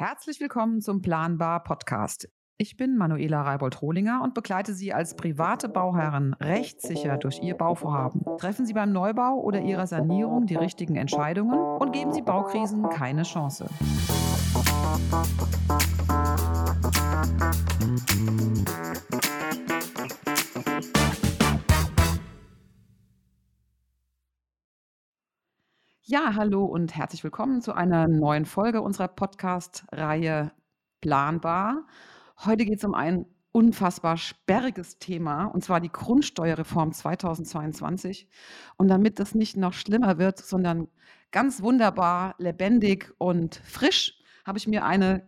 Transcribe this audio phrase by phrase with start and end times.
[0.00, 2.26] Herzlich willkommen zum Planbar Podcast.
[2.56, 8.22] Ich bin Manuela Reibold-Rohlinger und begleite Sie als private Bauherren rechtssicher durch Ihr Bauvorhaben.
[8.38, 13.24] Treffen Sie beim Neubau oder Ihrer Sanierung die richtigen Entscheidungen und geben Sie Baukrisen keine
[13.24, 13.66] Chance.
[26.12, 30.50] Ja, hallo und herzlich willkommen zu einer neuen Folge unserer Podcast-Reihe
[31.00, 31.86] Planbar.
[32.44, 38.26] Heute geht es um ein unfassbar sperriges Thema, und zwar die Grundsteuerreform 2022.
[38.76, 40.88] Und damit das nicht noch schlimmer wird, sondern
[41.30, 45.24] ganz wunderbar, lebendig und frisch, habe ich mir eine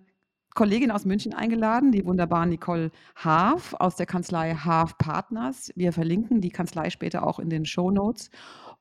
[0.52, 5.70] Kollegin aus München eingeladen, die wunderbare Nicole Haaf aus der Kanzlei Haaf Partners.
[5.76, 8.30] Wir verlinken die Kanzlei später auch in den Show Notes.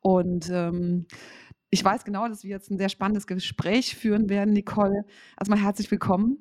[0.02, 1.06] Und ähm,
[1.72, 5.06] ich weiß genau, dass wir jetzt ein sehr spannendes Gespräch führen werden, Nicole.
[5.38, 6.38] Also mal herzlich willkommen.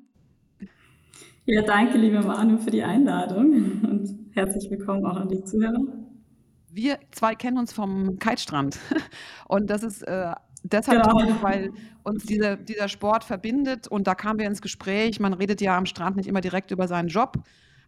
[1.45, 5.79] Ja, danke, liebe Manu, für die Einladung und herzlich willkommen auch an die Zuhörer.
[6.69, 8.77] Wir zwei kennen uns vom Kitestrand
[9.47, 11.19] und das ist äh, deshalb genau.
[11.19, 11.71] toll, weil
[12.03, 15.19] uns dieser, dieser Sport verbindet und da kamen wir ins Gespräch.
[15.21, 17.37] Man redet ja am Strand nicht immer direkt über seinen Job,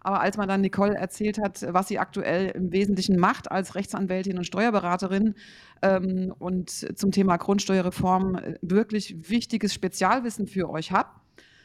[0.03, 4.37] aber als man dann Nicole erzählt hat, was sie aktuell im Wesentlichen macht als Rechtsanwältin
[4.37, 5.35] und Steuerberaterin
[5.81, 11.07] ähm, und zum Thema Grundsteuerreform äh, wirklich wichtiges Spezialwissen für euch hat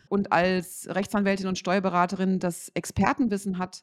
[0.08, 3.82] und als Rechtsanwältin und Steuerberaterin das Expertenwissen hat,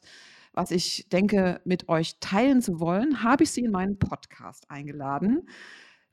[0.52, 5.46] was ich denke, mit euch teilen zu wollen, habe ich sie in meinen Podcast eingeladen.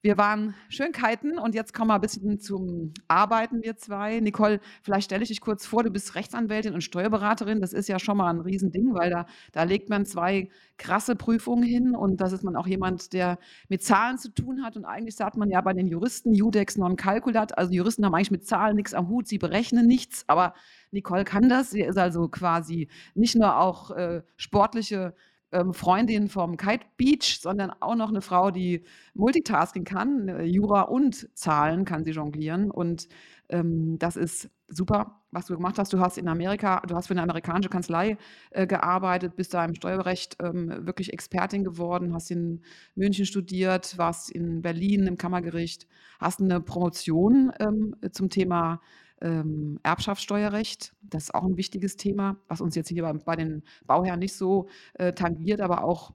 [0.06, 4.20] Wir waren schön kiten und jetzt kommen wir ein bisschen zum Arbeiten, wir zwei.
[4.20, 7.62] Nicole, vielleicht stelle ich dich kurz vor, du bist Rechtsanwältin und Steuerberaterin.
[7.62, 11.64] Das ist ja schon mal ein Riesending, weil da, da legt man zwei krasse Prüfungen
[11.64, 14.76] hin und das ist man auch jemand, der mit Zahlen zu tun hat.
[14.76, 17.58] Und eigentlich sagt man ja bei den Juristen Judex non calculat.
[17.58, 20.54] Also Juristen haben eigentlich mit Zahlen nichts am Hut, sie berechnen nichts, aber
[20.92, 21.72] Nicole kann das.
[21.72, 25.16] Sie ist also quasi nicht nur auch äh, sportliche
[25.54, 28.84] ähm, Freundin vom Kite Beach, sondern auch noch eine Frau, die
[29.14, 30.28] Multitasking kann.
[30.28, 32.72] Äh, Jura und Zahlen kann sie jonglieren.
[32.72, 33.08] Und
[33.50, 35.94] ähm, das ist super, was du gemacht hast.
[35.94, 38.18] Du hast in Amerika, du hast für eine amerikanische Kanzlei
[38.52, 42.62] äh, gearbeitet, bist da im Steuerrecht ähm, wirklich Expertin geworden, hast in
[42.96, 45.88] München studiert, warst in Berlin im Kammergericht,
[46.20, 48.82] hast eine Promotion ähm, zum Thema
[49.24, 50.94] ähm, Erbschaftssteuerrecht.
[51.02, 54.36] Das ist auch ein wichtiges Thema, was uns jetzt hier bei, bei den Bauherren nicht
[54.36, 56.14] so äh, tangiert, aber auch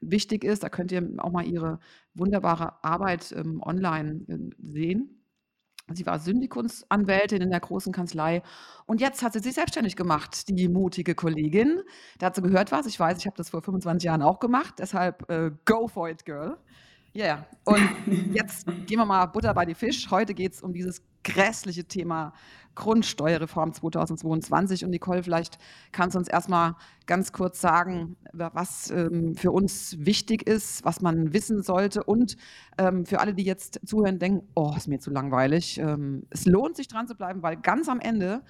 [0.00, 0.62] wichtig ist.
[0.62, 1.78] Da könnt ihr auch mal ihre
[2.14, 5.22] wunderbare Arbeit ähm, online äh, sehen.
[5.92, 8.42] Sie war Syndikunsanwältin in der großen Kanzlei
[8.86, 11.82] und jetzt hat sie sich selbstständig gemacht, die mutige Kollegin.
[12.18, 12.86] Dazu gehört was.
[12.86, 14.74] Ich weiß, ich habe das vor 25 Jahren auch gemacht.
[14.78, 16.56] Deshalb äh, go for it, girl.
[17.14, 17.46] Ja, yeah.
[17.64, 20.10] und jetzt gehen wir mal Butter bei die Fisch.
[20.10, 22.32] Heute geht es um dieses grässliche Thema
[22.74, 24.84] Grundsteuerreform 2022.
[24.84, 25.58] Und Nicole, vielleicht
[25.92, 26.74] kannst du uns erstmal
[27.06, 32.02] ganz kurz sagen, was ähm, für uns wichtig ist, was man wissen sollte.
[32.04, 32.36] Und
[32.78, 35.78] ähm, für alle, die jetzt zuhören, denken, oh, ist mir zu langweilig.
[35.78, 38.42] Ähm, es lohnt sich dran zu bleiben, weil ganz am Ende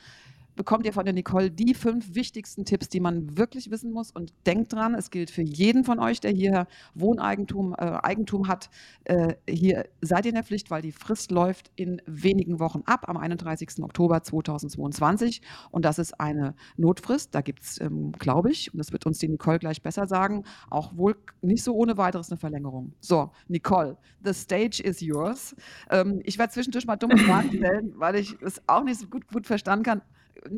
[0.56, 4.10] bekommt ihr von der Nicole die fünf wichtigsten Tipps, die man wirklich wissen muss.
[4.10, 8.70] Und denkt dran, es gilt für jeden von euch, der hier Wohneigentum äh, Eigentum hat.
[9.04, 13.08] Äh, hier seid ihr in der Pflicht, weil die Frist läuft in wenigen Wochen ab,
[13.08, 13.82] am 31.
[13.82, 15.42] Oktober 2022.
[15.70, 17.34] Und das ist eine Notfrist.
[17.34, 20.44] Da gibt es, ähm, glaube ich, und das wird uns die Nicole gleich besser sagen,
[20.70, 22.92] auch wohl nicht so ohne weiteres eine Verlängerung.
[23.00, 25.56] So, Nicole, the stage is yours.
[25.90, 29.26] Ähm, ich werde zwischendurch mal dumme Fragen stellen, weil ich es auch nicht so gut,
[29.28, 30.02] gut verstanden kann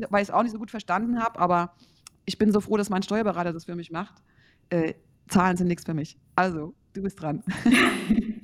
[0.09, 1.73] weil ich es auch nicht so gut verstanden habe, aber
[2.25, 4.15] ich bin so froh, dass mein Steuerberater das für mich macht.
[4.69, 4.93] Äh,
[5.27, 6.17] Zahlen sind nichts für mich.
[6.35, 7.43] Also, du bist dran.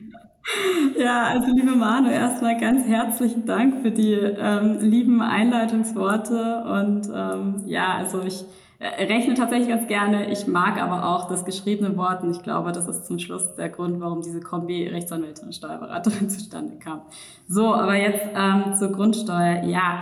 [0.97, 7.63] Ja, also liebe Manu, erstmal ganz herzlichen Dank für die ähm, lieben Einleitungsworte und ähm,
[7.65, 8.43] ja, also ich
[8.79, 10.31] äh, rechne tatsächlich ganz gerne.
[10.31, 13.69] Ich mag aber auch das geschriebene Wort und ich glaube, das ist zum Schluss der
[13.69, 17.01] Grund, warum diese Kombi Rechtsanwältin und Steuerberaterin zustande kam.
[17.47, 19.63] So, aber jetzt ähm, zur Grundsteuer.
[19.63, 20.01] Ja,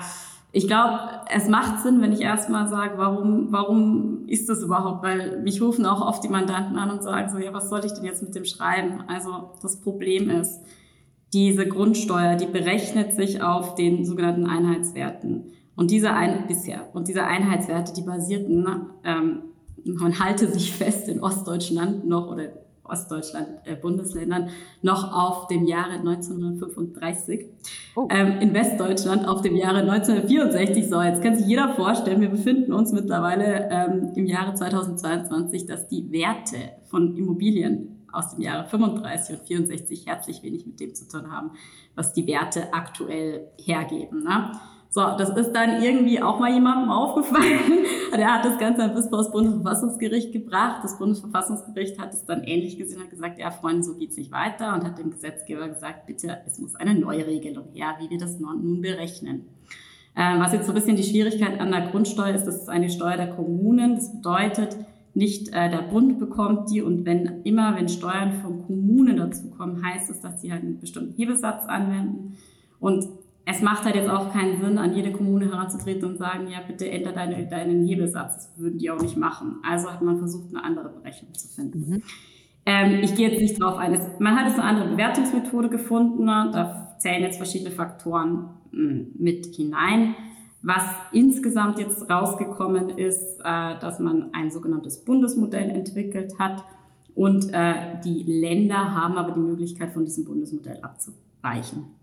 [0.51, 0.99] ich glaube,
[1.31, 5.03] es macht Sinn, wenn ich erstmal sage, warum, warum ist das überhaupt?
[5.03, 7.93] Weil mich rufen auch oft die Mandanten an und sagen so, ja, was soll ich
[7.93, 9.03] denn jetzt mit dem schreiben?
[9.07, 10.59] Also das Problem ist,
[11.33, 15.51] diese Grundsteuer, die berechnet sich auf den sogenannten Einheitswerten.
[15.75, 18.67] Und diese Ein bisher und diese Einheitswerte, die basierten,
[19.03, 19.43] ähm,
[19.85, 22.49] man halte sich fest in Ostdeutschland noch oder
[22.89, 24.49] Ostdeutschland, äh, Bundesländern
[24.81, 27.45] noch auf dem Jahre 1935.
[27.95, 28.07] Oh.
[28.09, 30.89] Ähm, in Westdeutschland auf dem Jahre 1964.
[30.89, 35.87] So, jetzt kann sich jeder vorstellen, wir befinden uns mittlerweile ähm, im Jahre 2022, dass
[35.87, 36.57] die Werte
[36.87, 41.51] von Immobilien aus dem Jahre 35 und 64 herzlich wenig mit dem zu tun haben,
[41.95, 44.23] was die Werte aktuell hergeben.
[44.23, 44.51] Ne?
[44.91, 47.85] So, das ist dann irgendwie auch mal jemandem aufgefallen.
[48.11, 50.83] Der hat das Ganze dann bis vor das Bundesverfassungsgericht gebracht.
[50.83, 54.73] Das Bundesverfassungsgericht hat es dann ähnlich gesehen, hat gesagt, ja, Freunde, so geht's nicht weiter
[54.73, 58.39] und hat dem Gesetzgeber gesagt, bitte, es muss eine neue Regelung her, wie wir das
[58.39, 59.45] nun berechnen.
[60.15, 62.89] Ähm, was jetzt so ein bisschen die Schwierigkeit an der Grundsteuer ist, das ist eine
[62.89, 63.95] Steuer der Kommunen.
[63.95, 64.75] Das bedeutet,
[65.13, 70.09] nicht äh, der Bund bekommt die und wenn immer, wenn Steuern von Kommunen dazukommen, heißt
[70.09, 72.37] es, dass sie halt einen bestimmten Hebesatz anwenden.
[72.79, 73.07] Und
[73.49, 76.89] es macht halt jetzt auch keinen Sinn, an jede Kommune heranzutreten und sagen, ja, bitte
[76.89, 78.35] ändere deine, deinen Hebesatz.
[78.35, 79.55] Das würden die auch nicht machen.
[79.67, 81.89] Also hat man versucht, eine andere Berechnung zu finden.
[81.89, 82.03] Mhm.
[82.65, 83.99] Ähm, ich gehe jetzt nicht drauf ein.
[84.19, 86.27] Man hat jetzt eine andere Bewertungsmethode gefunden.
[86.27, 90.15] Da zählen jetzt verschiedene Faktoren hm, mit hinein.
[90.61, 96.63] Was insgesamt jetzt rausgekommen ist, äh, dass man ein sogenanntes Bundesmodell entwickelt hat
[97.15, 101.98] und äh, die Länder haben aber die Möglichkeit, von diesem Bundesmodell abzuweichen.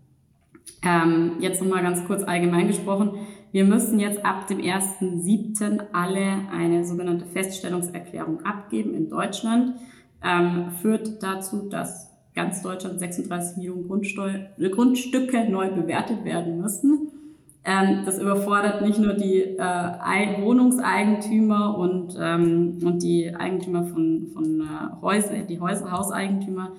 [0.83, 3.11] Ähm, jetzt nochmal ganz kurz allgemein gesprochen.
[3.51, 5.79] Wir müssen jetzt ab dem 1.7.
[5.93, 9.75] alle eine sogenannte Feststellungserklärung abgeben in Deutschland.
[10.23, 17.11] Ähm, führt dazu, dass ganz Deutschland 36 Millionen Grundsteuer, Grundstücke neu bewertet werden müssen.
[17.65, 24.61] Ähm, das überfordert nicht nur die äh, Wohnungseigentümer und, ähm, und die Eigentümer von, von
[24.61, 26.71] äh, Häusern, die Häuser, Hauseigentümer,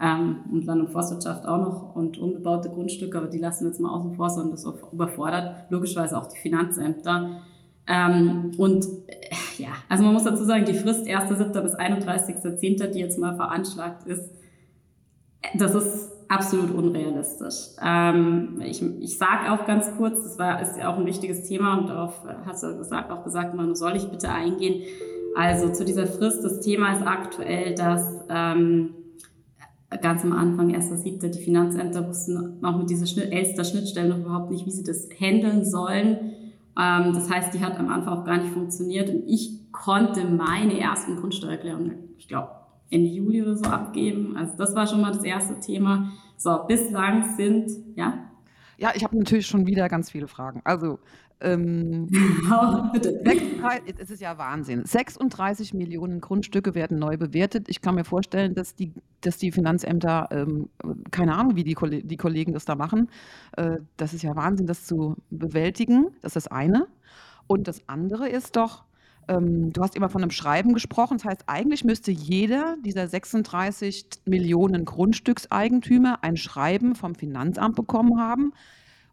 [0.00, 3.80] ähm, und Land- und Forstwirtschaft auch noch und unbebaute Grundstücke, aber die lassen wir jetzt
[3.80, 7.42] mal außen vor, sondern das überfordert logischerweise auch die Finanzämter.
[7.86, 11.60] Ähm, und äh, ja, also man muss dazu sagen, die Frist 1.7.
[11.60, 14.30] bis 31.10., die jetzt mal veranschlagt ist,
[15.54, 17.76] das ist absolut unrealistisch.
[17.82, 21.78] Ähm, ich ich sage auch ganz kurz, das war, ist ja auch ein wichtiges Thema
[21.78, 24.82] und darauf hast du gesagt, auch gesagt, man soll ich bitte eingehen.
[25.36, 28.94] Also zu dieser Frist, das Thema ist aktuell, dass ähm,
[29.96, 34.24] ganz am Anfang, erster siebter, die Finanzämter wussten auch mit dieser Schnitt, Elster Schnittstelle noch
[34.24, 36.34] überhaupt nicht, wie sie das handeln sollen.
[36.78, 40.78] Ähm, das heißt, die hat am Anfang auch gar nicht funktioniert und ich konnte meine
[40.78, 42.50] ersten Grundsteuererklärungen, ich glaube,
[42.90, 44.36] Ende Juli oder so abgeben.
[44.36, 46.12] Also das war schon mal das erste Thema.
[46.36, 48.29] So, bislang sind, ja?
[48.80, 50.62] Ja, ich habe natürlich schon wieder ganz viele Fragen.
[50.64, 50.98] Also
[51.42, 52.08] ähm,
[52.50, 53.22] oh, bitte.
[53.98, 54.86] Es ist ja Wahnsinn.
[54.86, 57.68] 36 Millionen Grundstücke werden neu bewertet.
[57.68, 60.70] Ich kann mir vorstellen, dass die, dass die Finanzämter, ähm,
[61.10, 63.10] keine Ahnung, wie die, die Kollegen das da machen.
[63.54, 66.06] Äh, das ist ja Wahnsinn, das zu bewältigen.
[66.22, 66.86] Das ist das eine.
[67.46, 68.84] Und das andere ist doch,
[69.30, 71.18] ähm, du hast immer von einem Schreiben gesprochen.
[71.18, 78.52] Das heißt, eigentlich müsste jeder dieser 36 Millionen Grundstückseigentümer ein Schreiben vom Finanzamt bekommen haben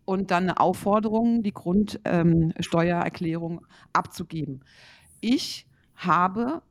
[0.05, 4.63] und dann eine Aufforderung, die Grundsteuererklärung ähm, abzugeben.
[5.21, 6.63] Ich habe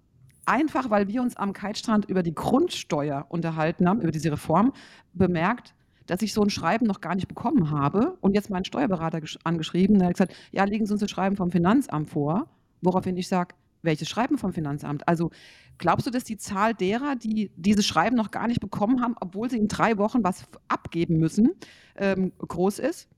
[0.45, 4.73] einfach, weil wir uns am Kitestrand über die Grundsteuer unterhalten haben, über diese Reform,
[5.13, 5.75] bemerkt,
[6.07, 9.99] dass ich so ein Schreiben noch gar nicht bekommen habe und jetzt meinen Steuerberater angeschrieben,
[9.99, 12.49] der hat gesagt, ja, legen Sie uns das Schreiben vom Finanzamt vor,
[12.87, 15.07] woraufhin ich sage, welches Schreiben vom Finanzamt?
[15.07, 15.31] Also
[15.79, 19.51] glaubst du, dass die Zahl derer, die dieses Schreiben noch gar nicht bekommen haben, obwohl
[19.51, 21.53] sie in drei Wochen was abgeben müssen,
[21.97, 23.09] ähm, groß ist?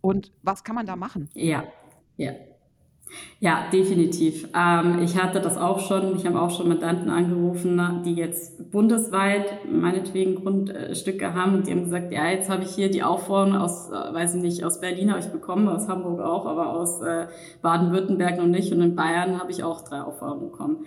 [0.00, 1.28] Und was kann man da machen?
[1.34, 1.64] Ja,
[2.16, 2.32] ja.
[3.38, 4.48] Ja, definitiv.
[4.54, 6.16] Ähm, ich hatte das auch schon.
[6.16, 11.84] Ich habe auch schon Mandanten angerufen, die jetzt bundesweit meinetwegen Grundstücke haben und die haben
[11.84, 15.10] gesagt, ja, jetzt habe ich hier die Aufforderung aus, äh, weiß ich nicht, aus Berlin
[15.10, 17.26] habe ich bekommen, aus Hamburg auch, aber aus äh,
[17.62, 20.86] Baden-Württemberg noch nicht und in Bayern habe ich auch drei Aufforderungen bekommen.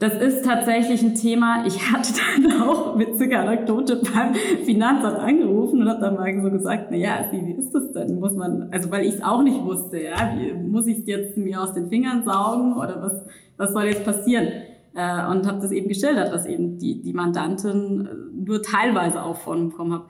[0.00, 1.66] Das ist tatsächlich ein Thema.
[1.66, 6.86] Ich hatte dann auch witzige Anekdote beim Finanzamt angerufen und habe dann mal so gesagt,
[6.90, 8.18] na ja, wie ist das denn?
[8.18, 11.36] Muss man, also weil ich es auch nicht wusste, ja, wie, muss ich es jetzt
[11.36, 13.26] mir aus den Fingern saugen oder was,
[13.58, 14.48] was soll jetzt passieren?
[14.94, 19.36] Äh, und habe das eben geschildert, was eben die, die Mandantin äh, nur teilweise auch
[19.36, 20.04] von bekommen hat.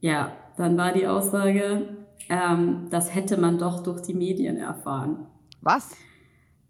[0.00, 1.88] Ja, dann war die Aussage,
[2.30, 5.26] ähm, das hätte man doch durch die Medien erfahren.
[5.60, 5.90] Was?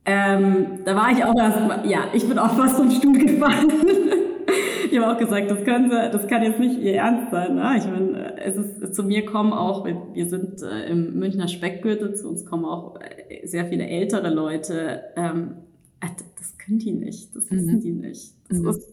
[0.04, 3.70] Ähm, da war ich auch erst, ja, ich bin auch fast vom Stuhl gefallen.
[4.90, 7.54] ich habe auch gesagt, das können Sie, das kann jetzt nicht Ihr Ernst sein.
[7.54, 7.74] Ne?
[7.76, 12.28] Ich meine, es ist zu mir kommen auch, wir sind äh, im Münchner Speckgürtel, zu
[12.28, 15.02] uns kommen auch äh, sehr viele ältere Leute.
[15.16, 15.56] Ähm,
[16.00, 16.06] äh,
[16.38, 17.80] das können die nicht, das wissen mhm.
[17.80, 18.32] die nicht.
[18.48, 18.68] Das mhm.
[18.70, 18.88] ist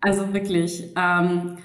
[0.00, 0.92] also wirklich.
[0.96, 1.58] Ähm,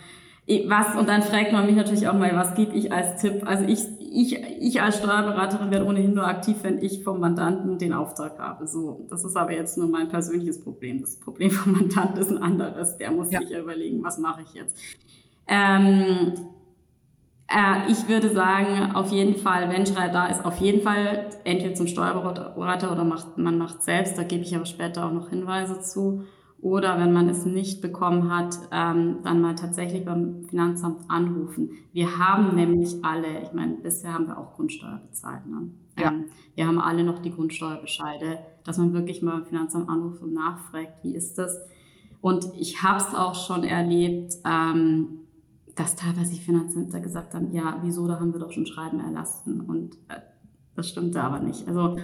[0.67, 3.43] was, und dann fragt man mich natürlich auch mal, was gebe ich als Tipp?
[3.45, 7.93] Also ich, ich, ich als Steuerberaterin werde ohnehin nur aktiv, wenn ich vom Mandanten den
[7.93, 8.67] Auftrag habe.
[8.67, 10.99] So, das ist aber jetzt nur mein persönliches Problem.
[11.01, 12.97] Das Problem vom Mandanten ist ein anderes.
[12.97, 13.39] Der muss ja.
[13.39, 14.77] sich überlegen, was mache ich jetzt.
[15.47, 16.33] Ähm,
[17.47, 21.75] äh, ich würde sagen, auf jeden Fall, wenn Schrei da ist, auf jeden Fall entweder
[21.75, 24.17] zum Steuerberater oder macht, man macht selbst.
[24.17, 26.25] Da gebe ich aber später auch noch Hinweise zu.
[26.61, 31.71] Oder wenn man es nicht bekommen hat, ähm, dann mal tatsächlich beim Finanzamt anrufen.
[31.91, 35.47] Wir haben nämlich alle, ich meine, bisher haben wir auch Grundsteuer bezahlt.
[35.47, 35.71] Ne?
[35.97, 36.11] Ja.
[36.11, 36.25] Ähm,
[36.55, 41.03] wir haben alle noch die Grundsteuerbescheide, dass man wirklich mal beim Finanzamt anruft und nachfragt,
[41.03, 41.59] wie ist das?
[42.21, 45.21] Und ich habe es auch schon erlebt, ähm,
[45.75, 49.61] dass teilweise die Finanzämter gesagt haben, ja, wieso, da haben wir doch schon Schreiben erlassen.
[49.61, 50.19] Und äh,
[50.75, 51.67] das stimmte aber nicht.
[51.67, 51.97] Also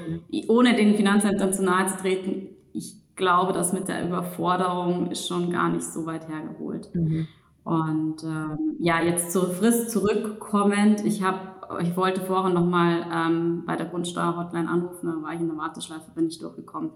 [0.47, 5.51] ohne den Finanzämtern zu nahe zu treten, ich glaube, das mit der Überforderung ist schon
[5.51, 6.89] gar nicht so weit hergeholt.
[6.95, 7.27] Mhm.
[7.67, 11.39] Und ähm, ja, jetzt zur Frist zurückkommend, ich habe,
[11.81, 16.11] ich wollte vorhin nochmal ähm, bei der Grundsteuer-Hotline anrufen, da war ich in der Warteschleife,
[16.15, 16.91] bin ich durchgekommen.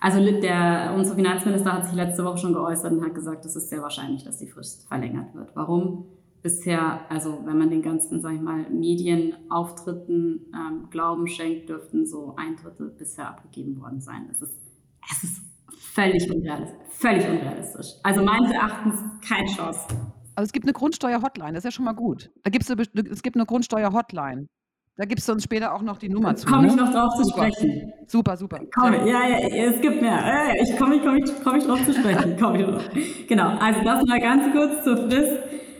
[0.00, 3.68] Also der, unser Finanzminister hat sich letzte Woche schon geäußert und hat gesagt, es ist
[3.68, 5.50] sehr wahrscheinlich, dass die Frist verlängert wird.
[5.54, 6.06] Warum?
[6.42, 12.36] Bisher, also wenn man den ganzen, sag ich mal, Medienauftritten ähm, Glauben schenkt, dürften so
[12.36, 14.28] ein Drittel bisher abgegeben worden sein.
[14.30, 14.54] Es ist,
[15.10, 15.42] es ist
[15.96, 16.86] völlig unrealistisch.
[16.90, 17.86] Völlig unrealistisch.
[18.02, 19.86] Also meines Erachtens keine Chance.
[20.34, 22.30] Also es gibt eine Grundsteuer-Hotline, das ist ja schon mal gut.
[22.44, 24.46] Da gibt's eine, es gibt eine Grundsteuer-Hotline.
[24.98, 26.46] Da gibst du uns später auch noch die Nummer zu.
[26.46, 26.82] Komme ich ne?
[26.82, 27.50] noch drauf zu super.
[27.50, 27.92] sprechen.
[28.06, 28.60] Super, super.
[28.74, 30.54] Komm, ja, ja, es gibt mehr.
[30.62, 32.36] Ich komme ich, komm ich, komm ich drauf zu sprechen.
[32.40, 32.82] Komm ich drauf.
[33.28, 35.38] Genau, also das mal ganz kurz zur Frist.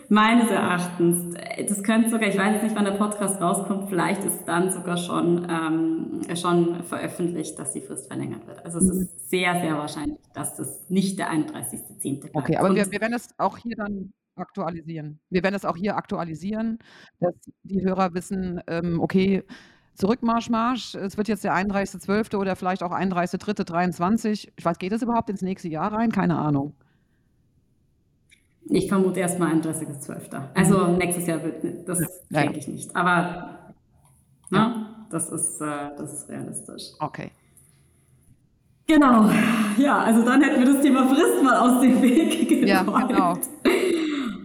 [0.08, 1.34] Meines Erachtens,
[1.68, 4.96] das könnte sogar, ich weiß jetzt nicht, wann der Podcast rauskommt, vielleicht ist dann sogar
[4.96, 8.64] schon, ähm, schon veröffentlicht, dass die Frist verlängert wird.
[8.64, 12.20] Also es ist sehr, sehr wahrscheinlich, dass das nicht der 31.10.
[12.20, 12.36] bleibt.
[12.36, 15.18] Okay, aber wir, wir werden es auch hier dann aktualisieren.
[15.30, 16.78] Wir werden es auch hier aktualisieren,
[17.20, 19.42] dass die Hörer wissen, ähm, okay,
[19.96, 20.94] Zurückmarsch, Marsch.
[20.94, 22.36] Es wird jetzt der 31.12.
[22.36, 24.48] oder vielleicht auch 31.3.23.
[24.54, 26.12] Ich weiß, geht es überhaupt ins nächste Jahr rein?
[26.12, 26.74] Keine Ahnung.
[28.68, 30.40] Ich vermute erstmal 31.12.
[30.54, 30.98] Also mhm.
[30.98, 32.96] nächstes Jahr wird das ja, denke ich nicht.
[32.96, 33.72] Aber
[34.50, 35.06] ne, ja.
[35.10, 36.92] das, ist, äh, das ist realistisch.
[36.98, 37.30] Okay.
[38.88, 39.28] Genau.
[39.78, 42.66] Ja, also dann hätten wir das Thema Frist mal aus dem Weg geräumt.
[42.66, 43.34] Ja, genau.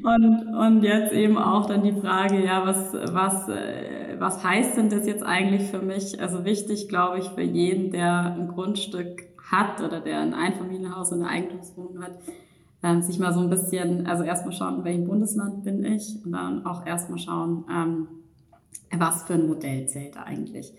[0.03, 4.89] Und, und jetzt eben auch dann die Frage, ja, was, was, äh, was heißt denn
[4.89, 6.19] das jetzt eigentlich für mich?
[6.19, 11.21] Also wichtig, glaube ich, für jeden, der ein Grundstück hat oder der ein Einfamilienhaus und
[11.21, 12.13] eine Eigentumswohnung hat,
[12.83, 16.31] ähm, sich mal so ein bisschen, also erstmal schauen, in welchem Bundesland bin ich und
[16.31, 18.07] dann auch erstmal schauen, ähm,
[18.97, 20.73] was für ein Modell zählt eigentlich.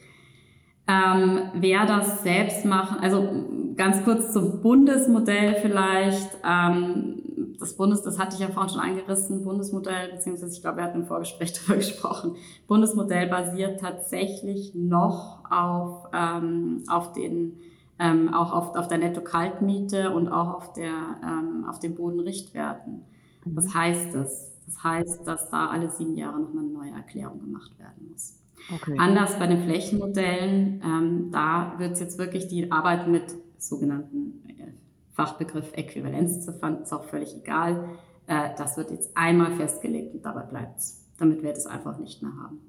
[0.88, 3.28] Ähm, wer das selbst machen, also
[3.76, 6.38] ganz kurz zum Bundesmodell vielleicht.
[6.44, 7.22] Ähm,
[7.60, 11.02] das Bundes, das hatte ich ja vorhin schon angerissen, Bundesmodell, beziehungsweise ich glaube, wir hatten
[11.02, 12.34] im Vorgespräch darüber gesprochen.
[12.66, 17.60] Bundesmodell basiert tatsächlich noch auf, ähm, auf den
[18.02, 20.92] ähm, auch auf, auf der Netto-Kaltmiete und auch auf, der,
[21.22, 23.04] ähm, auf den Bodenrichtwerten.
[23.44, 23.74] Was mhm.
[23.74, 24.52] heißt das?
[24.66, 28.38] Das heißt, dass da alle sieben Jahre nochmal eine neue Erklärung gemacht werden muss.
[28.74, 28.96] Okay.
[28.98, 33.24] Anders bei den Flächenmodellen, ähm, da wird es jetzt wirklich die Arbeit mit
[33.58, 34.72] sogenannten äh,
[35.12, 37.88] Fachbegriff Äquivalenzziffern, ist auch völlig egal.
[38.26, 42.22] Äh, das wird jetzt einmal festgelegt und dabei bleibt es, damit wir das einfach nicht
[42.22, 42.60] mehr haben.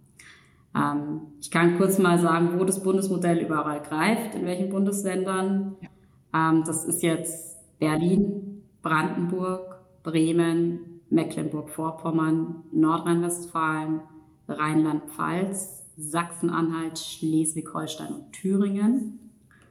[0.75, 5.75] Ähm, ich kann kurz mal sagen, wo das Bundesmodell überall greift, in welchen Bundesländern.
[6.33, 14.01] Ähm, das ist jetzt Berlin, Brandenburg, Bremen, Mecklenburg-Vorpommern, Nordrhein-Westfalen,
[14.47, 19.19] Rheinland-Pfalz, Sachsen-Anhalt, Schleswig-Holstein und Thüringen.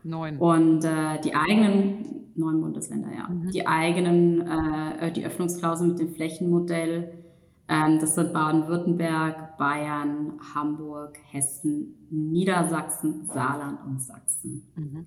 [0.05, 0.39] Neun.
[0.39, 3.29] Und äh, die eigenen, neun Bundesländer, ja.
[3.29, 3.51] Mhm.
[3.51, 7.13] Die eigenen, äh, die Öffnungsklausel mit dem Flächenmodell
[8.01, 14.67] das sind Baden-Württemberg, Bayern, Hamburg, Hessen, Niedersachsen, Saarland und Sachsen.
[14.77, 15.07] Mhm.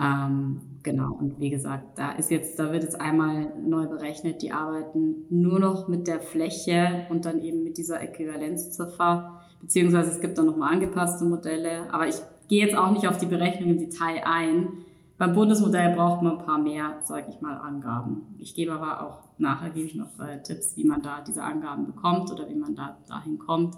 [0.00, 4.52] Ähm, genau, und wie gesagt, da ist jetzt, da wird jetzt einmal neu berechnet, die
[4.52, 10.38] arbeiten nur noch mit der Fläche und dann eben mit dieser Äquivalenzziffer, beziehungsweise es gibt
[10.38, 12.16] dann nochmal angepasste Modelle, aber ich
[12.48, 14.84] gehe jetzt auch nicht auf die Berechnung im Detail ein,
[15.18, 18.36] beim Bundesmodell braucht man ein paar mehr, sage ich mal, Angaben.
[18.38, 21.86] Ich gebe aber auch nachher gebe ich noch äh, Tipps, wie man da diese Angaben
[21.86, 23.76] bekommt oder wie man da dahin kommt,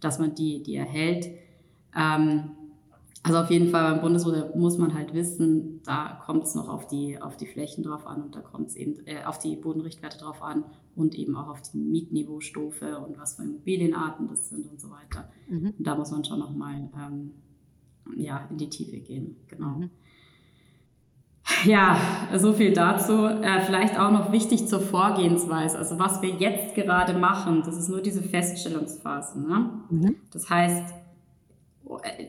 [0.00, 1.30] dass man die, die erhält.
[1.96, 2.50] Ähm,
[3.22, 6.88] also auf jeden Fall beim Bundesmodell muss man halt wissen, da kommt es noch auf
[6.88, 10.18] die, auf die Flächen drauf an und da kommt es eben äh, auf die Bodenrichtwerte
[10.18, 10.64] drauf an
[10.96, 15.30] und eben auch auf die Mietniveaustufe und was für Immobilienarten das sind und so weiter.
[15.48, 15.72] Mhm.
[15.78, 17.30] Und da muss man schon nochmal ähm,
[18.16, 19.36] ja, in die Tiefe gehen.
[19.46, 19.78] Genau.
[19.78, 19.90] Mhm.
[21.64, 21.96] Ja,
[22.36, 23.26] so viel dazu.
[23.26, 25.78] Äh, vielleicht auch noch wichtig zur Vorgehensweise.
[25.78, 29.40] Also was wir jetzt gerade machen, das ist nur diese Feststellungsphase.
[29.40, 29.70] Ne?
[29.90, 30.16] Mhm.
[30.32, 30.94] Das heißt,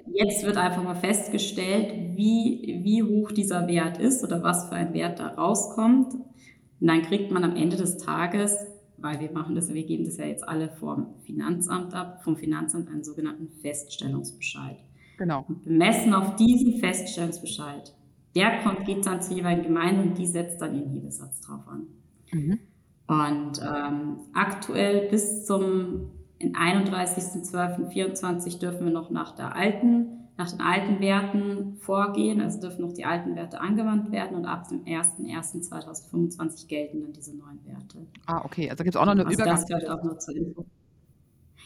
[0.08, 4.94] jetzt wird einfach mal festgestellt, wie, wie hoch dieser Wert ist oder was für ein
[4.94, 6.14] Wert da rauskommt.
[6.14, 8.58] Und dann kriegt man am Ende des Tages,
[8.98, 12.90] weil wir machen das, wir geben das ja jetzt alle vom Finanzamt ab, vom Finanzamt
[12.90, 14.78] einen sogenannten Feststellungsbescheid.
[15.18, 15.46] Genau.
[15.48, 17.94] Und bemessen auf diesen Feststellungsbescheid
[18.36, 21.86] Der kommt, geht dann zur jeweiligen Gemeinde und die setzt dann ihren Hebesatz drauf an.
[22.32, 22.60] Mhm.
[23.08, 26.12] Und ähm, aktuell bis zum
[26.42, 32.94] 31.12.24 dürfen wir noch nach der alten nach den alten Werten vorgehen, also dürfen noch
[32.94, 38.08] die alten Werte angewandt werden und ab dem 01.01.2025 gelten dann diese neuen Werte.
[38.26, 39.56] Ah, okay, also gibt es auch noch eine also Übergang.
[39.56, 40.66] Das gehört auch noch zur Info.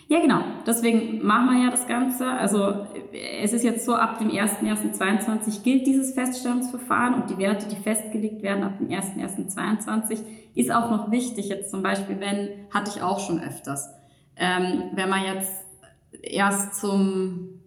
[0.10, 0.40] Ja, genau.
[0.66, 2.28] Deswegen machen wir ja das Ganze.
[2.28, 2.88] Also
[3.42, 8.42] es ist jetzt so, ab dem 01.01.2022 gilt dieses Feststellungsverfahren und die Werte, die festgelegt
[8.42, 10.20] werden ab dem 01.01.2022,
[10.56, 11.50] ist auch noch wichtig.
[11.50, 13.90] Jetzt zum Beispiel, wenn, hatte ich auch schon öfters,
[14.38, 15.52] ähm, wenn man jetzt
[16.22, 17.58] erst zum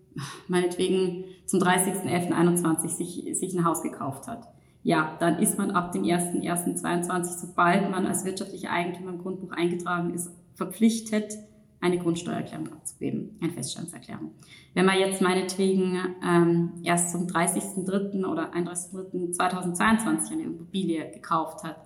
[0.48, 4.48] meinetwegen zum 30.11.21 sich, sich ein Haus gekauft hat.
[4.82, 10.14] Ja, dann ist man ab dem 1.1.22, sobald man als wirtschaftlicher Eigentümer im Grundbuch eingetragen
[10.14, 11.34] ist, verpflichtet,
[11.80, 14.32] eine Grundsteuererklärung abzugeben, eine Feststellungserklärung.
[14.74, 18.26] Wenn man jetzt meinetwegen ähm, erst zum 30.03.
[18.26, 21.76] oder 31.03.2022 eine Immobilie gekauft hat,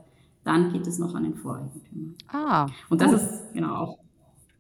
[0.43, 2.13] dann geht es noch an den Voreigentümer.
[2.29, 2.67] Ah.
[2.91, 3.17] Und das oh.
[3.17, 3.99] ist genau auch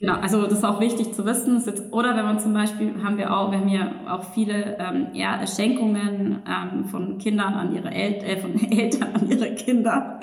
[0.00, 1.62] Genau, also das ist auch wichtig zu wissen.
[1.64, 5.07] Jetzt, oder wenn man zum Beispiel, haben wir auch, wir haben ja auch viele ähm,
[5.14, 10.21] ja, Schenkungen ähm, von Kindern an ihre Eltern, äh, von Eltern an ihre Kinder.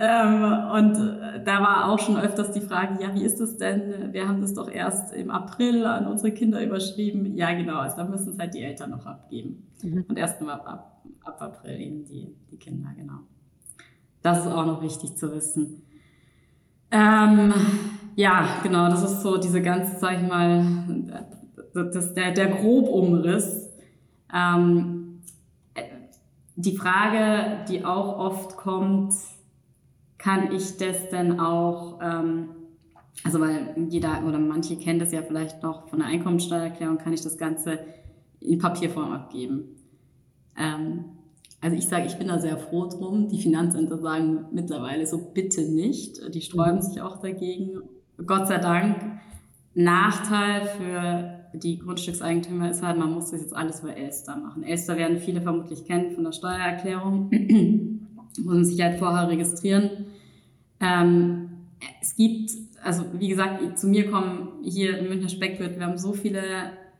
[0.00, 4.12] Ähm, und äh, da war auch schon öfters die Frage, ja, wie ist das denn?
[4.12, 7.36] Wir haben das doch erst im April an unsere Kinder überschrieben.
[7.36, 9.66] Ja, genau, also da müssen es halt die Eltern noch abgeben.
[9.82, 10.04] Mhm.
[10.08, 13.20] Und erst ab, ab, ab April eben die, die Kinder, genau.
[14.22, 15.82] Das ist auch noch wichtig zu wissen.
[16.90, 17.52] Ähm,
[18.16, 20.64] ja, genau, das ist so diese ganze, sag ich mal,
[21.74, 23.68] das, der, der Grobumriss.
[24.34, 25.22] Ähm,
[26.56, 29.14] die Frage, die auch oft kommt,
[30.18, 32.50] kann ich das denn auch, ähm,
[33.24, 37.22] also weil jeder oder manche kennen das ja vielleicht noch von der Einkommensteuererklärung, kann ich
[37.22, 37.78] das Ganze
[38.40, 39.76] in Papierform abgeben.
[40.56, 41.04] Ähm,
[41.60, 43.28] also ich sage, ich bin da sehr froh drum.
[43.28, 46.34] Die Finanzämter sagen mittlerweile so bitte nicht.
[46.34, 46.82] Die sträuben mhm.
[46.82, 47.80] sich auch dagegen.
[48.24, 49.20] Gott sei Dank.
[49.74, 54.62] Nachteil für die Grundstückseigentümer ist halt, man muss das jetzt alles über Elster machen.
[54.62, 57.30] Elster werden viele vermutlich kennen von der Steuererklärung.
[58.38, 60.06] Muss man sich halt vorher registrieren.
[60.80, 61.50] Ähm,
[62.00, 62.50] es gibt,
[62.82, 66.42] also wie gesagt, zu mir kommen hier im Münchner Speckwirt, wir haben so viele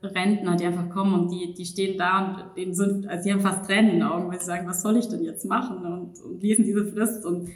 [0.02, 3.40] Rentner, die einfach kommen und die, die stehen da und denen sind, also die haben
[3.40, 6.20] fast Tränen in den Augen, weil sie sagen, was soll ich denn jetzt machen und,
[6.20, 7.48] und lesen diese Frist und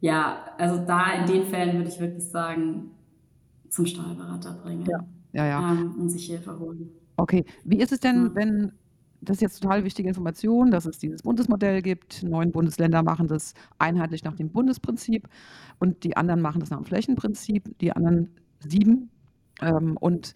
[0.00, 2.90] ja, also da in den Fällen würde ich wirklich sagen,
[3.68, 4.86] zum Steuerberater bringen.
[4.88, 5.72] Ja, ja, ja.
[5.72, 6.90] Ähm, und sich Hilfe holen.
[7.16, 8.34] Okay, wie ist es denn, ja.
[8.34, 8.72] wenn
[9.20, 12.22] das ist jetzt total wichtige Information, dass es dieses Bundesmodell gibt.
[12.22, 15.28] Neun Bundesländer machen das einheitlich nach dem Bundesprinzip
[15.78, 19.10] und die anderen machen das nach dem Flächenprinzip, die anderen sieben.
[19.60, 20.34] Ähm, und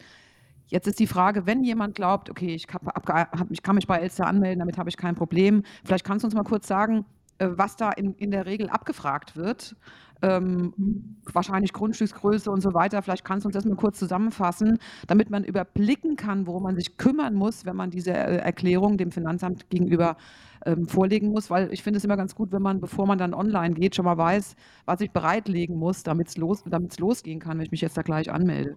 [0.72, 4.78] Jetzt ist die Frage, wenn jemand glaubt, okay, ich, kann mich bei Elster anmelden, damit
[4.78, 5.64] habe ich kein Problem.
[5.84, 7.04] Vielleicht kannst du uns mal kurz sagen,
[7.38, 9.76] was da in, in der Regel abgefragt wird.
[10.24, 11.16] Ähm, mhm.
[11.32, 13.02] wahrscheinlich Grundstücksgröße und so weiter.
[13.02, 16.96] Vielleicht kannst du uns das mal kurz zusammenfassen, damit man überblicken kann, worum man sich
[16.96, 20.16] kümmern muss, wenn man diese äh, Erklärung dem Finanzamt gegenüber
[20.64, 21.50] ähm, vorlegen muss.
[21.50, 24.04] Weil ich finde es immer ganz gut, wenn man, bevor man dann online geht, schon
[24.04, 26.62] mal weiß, was ich bereitlegen muss, damit es los,
[26.98, 28.76] losgehen kann, wenn ich mich jetzt da gleich anmelde.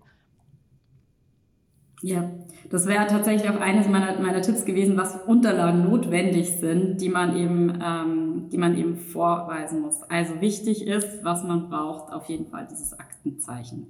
[2.06, 2.30] Ja,
[2.70, 7.36] das wäre tatsächlich auch eines meiner, meiner Tipps gewesen, was Unterlagen notwendig sind, die man
[7.36, 10.04] eben, ähm, die man eben vorweisen muss.
[10.04, 13.88] Also wichtig ist, was man braucht, auf jeden Fall dieses Aktenzeichen.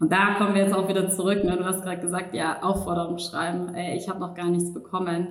[0.00, 1.44] Und da kommen wir jetzt auch wieder zurück.
[1.44, 1.58] Ne?
[1.58, 5.28] Du hast gerade gesagt, ja, Aufforderung schreiben, ey, ich habe noch gar nichts bekommen.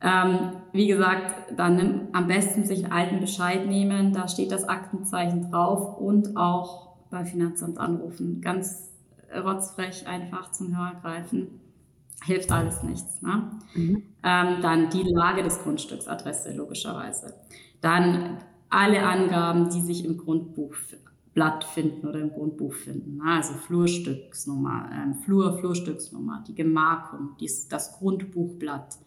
[0.00, 5.50] Ähm, wie gesagt, dann am besten sich einen alten Bescheid nehmen, da steht das Aktenzeichen
[5.50, 8.40] drauf und auch beim Finanzamt anrufen.
[8.40, 8.89] Ganz
[9.34, 11.60] rotzfrech einfach zum Hörer greifen,
[12.24, 13.22] hilft alles nichts.
[13.22, 13.50] Ne?
[13.74, 14.02] Mhm.
[14.22, 17.34] Ähm, dann die Lage des Grundstücks, Adresse logischerweise.
[17.80, 18.38] Dann
[18.68, 23.16] alle Angaben, die sich im Grundbuchblatt finden oder im Grundbuch finden.
[23.16, 23.24] Ne?
[23.24, 28.98] Also Flurstücksnummer, ähm, Flur, Flurstücksnummer, die Gemarkung, dies, das Grundbuchblatt.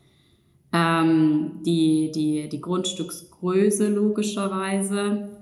[0.76, 5.33] Ähm, die, die, die Grundstücksgröße logischerweise,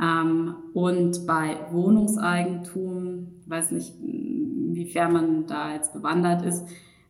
[0.00, 6.66] ähm, und bei Wohnungseigentum, weiß nicht, inwiefern man da jetzt bewandert ist,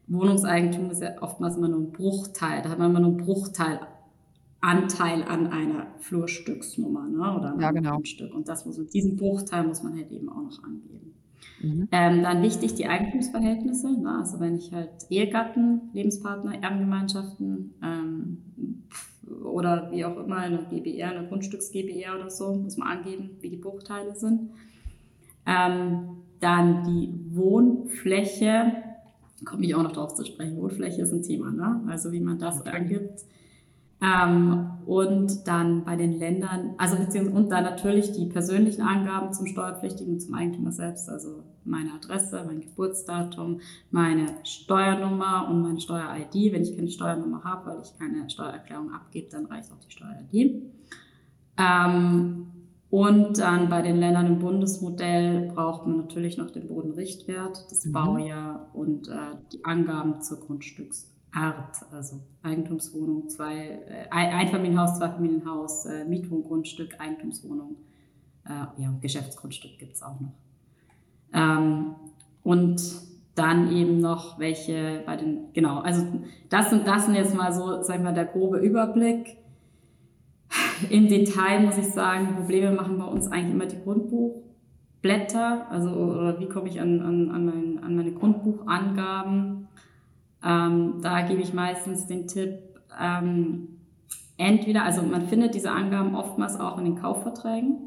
[0.07, 2.61] Wohnungseigentum ist ja oftmals immer nur ein Bruchteil.
[2.63, 7.37] Da hat man immer nur einen Bruchteilanteil an einer Flurstücksnummer ne?
[7.37, 7.93] oder ja, genau.
[7.93, 8.35] Grundstück.
[8.35, 11.15] Und das muss mit diesem Bruchteil muss man halt eben auch noch angeben.
[11.63, 11.89] Mhm.
[11.91, 13.99] Ähm, dann wichtig die Eigentumsverhältnisse.
[13.99, 14.19] Ne?
[14.19, 18.43] Also wenn ich halt Ehegatten, Lebenspartner, Erbengemeinschaften, ähm,
[19.43, 23.57] oder wie auch immer, eine GBR, eine Grundstücks-GBR oder so, muss man angeben, wie die
[23.57, 24.51] Bruchteile sind.
[25.47, 28.73] Ähm, dann die Wohnfläche,
[29.45, 31.83] komme ich auch noch darauf zu sprechen, Wohnfläche ist ein Thema, ne?
[31.89, 33.25] also wie man das angibt.
[34.05, 39.47] Ähm, und dann bei den Ländern, also beziehungsweise und dann natürlich die persönlichen Angaben zum
[39.47, 46.53] Steuerpflichtigen, zum Eigentümer selbst, also meine Adresse, mein Geburtsdatum, meine Steuernummer und meine Steuer-ID.
[46.53, 50.63] Wenn ich keine Steuernummer habe, weil ich keine Steuererklärung abgebe, dann reicht auch die Steuer-ID.
[51.57, 52.47] Ähm,
[52.91, 57.93] und dann bei den Ländern im Bundesmodell braucht man natürlich noch den Bodenrichtwert, das mhm.
[57.93, 66.05] Baujahr und äh, die Angaben zur Grundstücks Art, also Eigentumswohnung, zwei, äh, Einfamilienhaus, Zweifamilienhaus, äh,
[66.05, 67.77] Mietwohn, Grundstück, Eigentumswohnung,
[68.47, 70.33] äh, ja, Geschäftsgrundstück gibt es auch noch.
[71.33, 71.97] Ähm,
[72.45, 72.81] und
[73.35, 76.07] dann eben noch welche bei den, genau, also
[76.49, 79.37] das und das sind jetzt mal so, sag ich mal, der grobe Überblick.
[80.89, 86.39] Im Detail muss ich sagen, Probleme machen bei uns eigentlich immer die Grundbuchblätter, also oder
[86.39, 89.67] wie komme ich an, an, an, mein, an meine Grundbuchangaben
[90.45, 92.59] ähm, da gebe ich meistens den Tipp,
[93.01, 93.69] ähm,
[94.37, 97.79] entweder, also man findet diese Angaben oftmals auch in den Kaufverträgen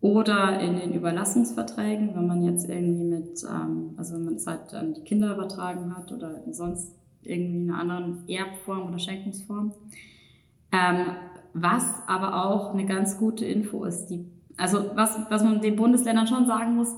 [0.00, 4.74] oder in den Überlassungsverträgen, wenn man jetzt irgendwie mit, ähm, also wenn man es halt
[4.74, 9.72] an die Kinder übertragen hat oder sonst irgendwie in einer anderen Erbform oder Schenkungsform.
[10.70, 11.06] Ähm,
[11.54, 16.26] was aber auch eine ganz gute Info ist, die, also was, was man den Bundesländern
[16.26, 16.94] schon sagen muss,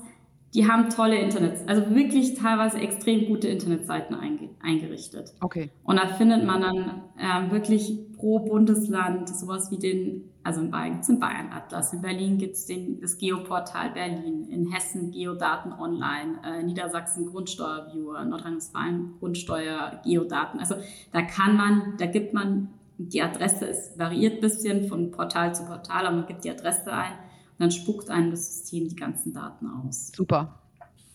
[0.53, 5.33] die haben tolle Internets, also wirklich teilweise extrem gute Internetseiten einge eingerichtet.
[5.39, 5.69] Okay.
[5.83, 10.91] Und da findet man dann ähm, wirklich pro Bundesland sowas wie den, also in Bayern
[10.91, 12.67] gibt es den Bayern-Atlas, in Berlin gibt es
[13.01, 20.59] das Geoportal Berlin, in Hessen Geodaten Online, äh, Niedersachsen Grundsteuerviewer, Nordrhein-Westfalen Grundsteuer Geodaten.
[20.59, 20.75] Also
[21.13, 25.65] da kann man, da gibt man, die Adresse ist variiert ein bisschen von Portal zu
[25.65, 27.13] Portal, aber man gibt die Adresse ein
[27.61, 30.11] dann spuckt einem das System die ganzen Daten aus.
[30.15, 30.59] Super.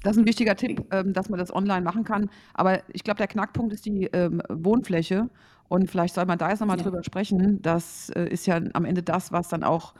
[0.02, 2.30] Das ist ein wichtiger Tipp, ähm, dass man das online machen kann.
[2.54, 5.28] Aber ich glaube, der Knackpunkt ist die ähm, Wohnfläche.
[5.68, 6.84] Und vielleicht soll man da jetzt nochmal ja.
[6.84, 7.60] drüber sprechen.
[7.62, 9.94] Das äh, ist ja am Ende das, was dann auch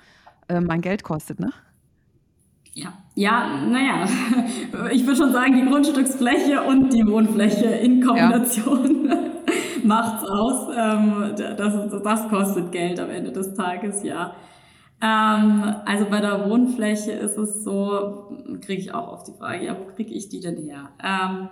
[0.49, 1.53] äh, mein Geld kostet, ne?
[2.73, 4.07] Ja, ja, naja,
[4.93, 9.17] ich würde schon sagen, die Grundstücksfläche und die Wohnfläche in Kombination ja.
[9.83, 10.69] macht's aus.
[10.77, 14.37] Ähm, das, das kostet Geld am Ende des Tages, ja.
[15.03, 18.29] Ähm, also bei der Wohnfläche ist es so,
[18.61, 20.91] kriege ich auch auf die Frage, ja, wo kriege ich die denn her?
[21.03, 21.51] Ähm,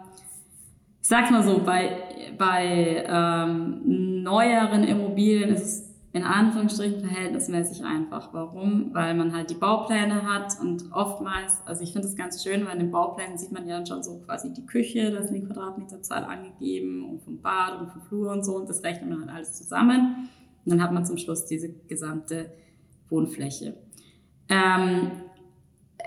[1.03, 8.33] ich sag's mal so, bei, bei ähm, neueren Immobilien ist es in Anführungsstrichen verhältnismäßig einfach.
[8.33, 8.95] Warum?
[8.95, 12.75] Weil man halt die Baupläne hat und oftmals, also ich finde es ganz schön, weil
[12.75, 15.45] in den Bauplänen sieht man ja dann schon so quasi die Küche, da ist die
[15.45, 19.31] Quadratmeterzahl angegeben und vom Bad und vom Flur und so und das rechnet man halt
[19.31, 20.29] alles zusammen.
[20.65, 22.53] Und dann hat man zum Schluss diese gesamte
[23.09, 23.77] Wohnfläche.
[24.49, 25.11] Ähm,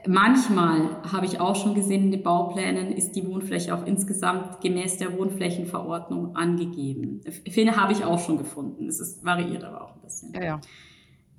[0.05, 4.97] manchmal habe ich auch schon gesehen in den Bauplänen, ist die Wohnfläche auch insgesamt gemäß
[4.97, 7.21] der Wohnflächenverordnung angegeben.
[7.49, 8.87] Fehler habe ich auch schon gefunden.
[8.87, 10.33] Es ist, variiert aber auch ein bisschen.
[10.33, 10.61] Ja, ja.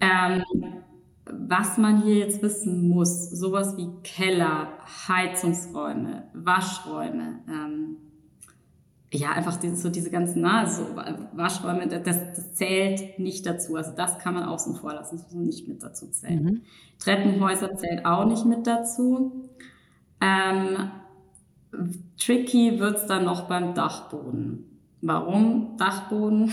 [0.01, 0.44] Ähm,
[1.31, 4.68] was man hier jetzt wissen muss, sowas wie Keller,
[5.09, 7.97] Heizungsräume, Waschräume, ähm,
[9.12, 10.85] ja, einfach die, so diese ganzen na, so
[11.33, 13.77] Waschräume, das, das zählt nicht dazu.
[13.77, 16.42] Also das kann man außen vor lassen, das muss nicht mit dazu zählen.
[16.42, 16.61] Mhm.
[16.99, 19.49] Treppenhäuser zählt auch nicht mit dazu.
[20.21, 20.90] Ähm,
[22.18, 24.64] tricky wird's dann noch beim Dachboden.
[25.01, 26.53] Warum Dachboden?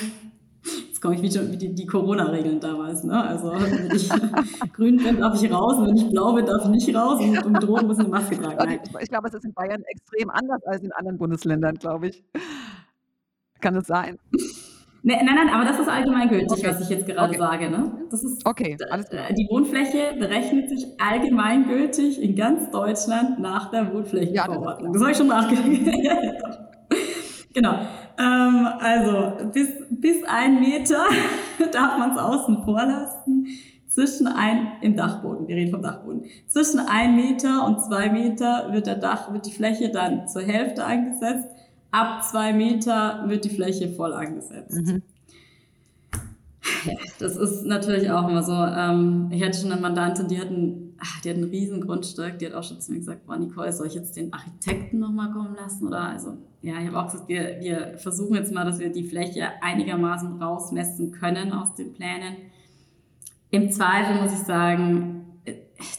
[1.05, 3.03] Komme ich wie, wie die, die Corona-Regeln damals.
[3.03, 3.23] Ne?
[3.23, 4.09] Also wenn ich
[4.73, 7.45] grün bin, darf ich raus und wenn ich blau bin, darf ich nicht raus und,
[7.45, 8.57] und drohen muss eine Maske tragen.
[8.57, 8.79] Nein.
[9.01, 12.23] Ich glaube, es ist in Bayern extrem anders als in anderen Bundesländern, glaube ich.
[13.61, 14.17] Kann es sein?
[15.03, 16.67] Nee, nein, nein, aber das ist allgemeingültig, okay.
[16.67, 17.37] was ich jetzt gerade okay.
[17.37, 17.69] sage.
[17.69, 17.91] Ne?
[18.09, 19.27] Das ist, okay, alles klar.
[19.37, 24.65] Die Wohnfläche berechnet sich allgemeingültig in ganz Deutschland nach der Wohnflächenverordnung.
[24.65, 26.59] Ja, das, das habe ich schon nachgedacht.
[27.53, 27.79] genau.
[28.17, 31.05] Ähm, also bis, bis ein Meter
[31.71, 33.47] darf man es außen vor lassen.
[33.87, 36.25] Zwischen ein, im Dachboden, wir reden vom Dachboden.
[36.47, 40.85] Zwischen ein Meter und zwei Meter wird der Dach, wird die Fläche dann zur Hälfte
[40.85, 41.47] eingesetzt.
[41.91, 44.75] Ab zwei Meter wird die Fläche voll angesetzt.
[44.75, 45.01] Mhm.
[46.85, 48.53] Ja, das ist natürlich auch immer so.
[48.53, 52.39] Ähm, ich hatte schon eine Mandantin, die hat ein, ach, die hat ein riesen Grundstück,
[52.39, 55.31] die hat auch schon zu mir gesagt, boah, Nicole, soll ich jetzt den Architekten nochmal
[55.31, 55.87] kommen lassen?
[55.87, 59.03] Oder also, ja, ich habe auch gesagt, wir, wir versuchen jetzt mal, dass wir die
[59.03, 62.37] Fläche einigermaßen rausmessen können aus den Plänen.
[63.51, 65.25] Im Zweifel muss ich sagen,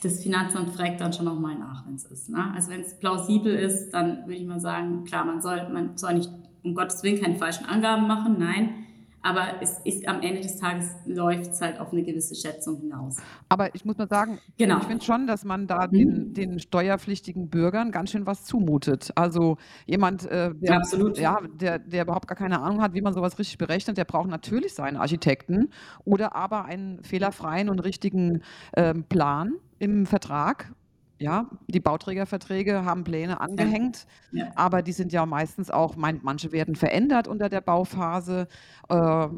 [0.02, 2.30] das Finanzamt fragt dann schon nochmal nach, wenn es ist.
[2.30, 2.52] Ne?
[2.52, 6.14] Also wenn es plausibel ist, dann würde ich mal sagen, klar, man soll, man soll
[6.14, 6.30] nicht
[6.64, 8.85] um Gottes Willen keine falschen Angaben machen, nein.
[9.26, 13.16] Aber es ist am Ende des Tages läuft es halt auf eine gewisse Schätzung hinaus.
[13.48, 14.78] Aber ich muss mal sagen, genau.
[14.78, 15.92] ich finde schon, dass man da mhm.
[15.92, 19.10] den, den, steuerpflichtigen Bürgern ganz schön was zumutet.
[19.16, 20.82] Also jemand, äh, der.
[21.16, 24.28] Ja, der, der überhaupt gar keine Ahnung hat, wie man sowas richtig berechnet, der braucht
[24.28, 25.70] natürlich seinen Architekten
[26.04, 28.42] oder aber einen fehlerfreien und richtigen
[28.76, 30.72] ähm, Plan im Vertrag
[31.18, 34.50] ja, die Bauträgerverträge haben Pläne angehängt, ja.
[34.54, 38.48] aber die sind ja meistens auch, manche werden verändert unter der Bauphase.
[38.88, 39.28] Äh,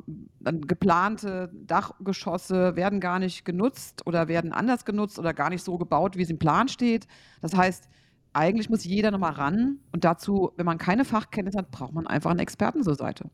[0.40, 6.16] geplante Dachgeschosse werden gar nicht genutzt oder werden anders genutzt oder gar nicht so gebaut,
[6.16, 7.06] wie es im Plan steht.
[7.42, 7.88] Das heißt,
[8.32, 12.30] eigentlich muss jeder nochmal ran und dazu, wenn man keine Fachkenntnis hat, braucht man einfach
[12.30, 13.30] einen Experten zur Seite.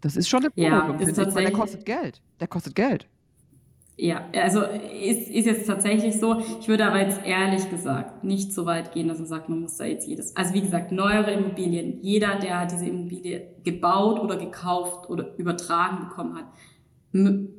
[0.00, 2.22] Das ist schon eine Prüfung, ja, der kostet Geld.
[2.40, 3.08] Der kostet Geld.
[3.96, 6.42] Ja, also ist, ist jetzt tatsächlich so.
[6.60, 9.76] Ich würde aber jetzt ehrlich gesagt nicht so weit gehen, dass man sagt, man muss
[9.76, 10.34] da jetzt jedes.
[10.34, 11.98] Also wie gesagt, neuere Immobilien.
[12.00, 16.46] Jeder, der diese Immobilie gebaut oder gekauft oder übertragen bekommen hat,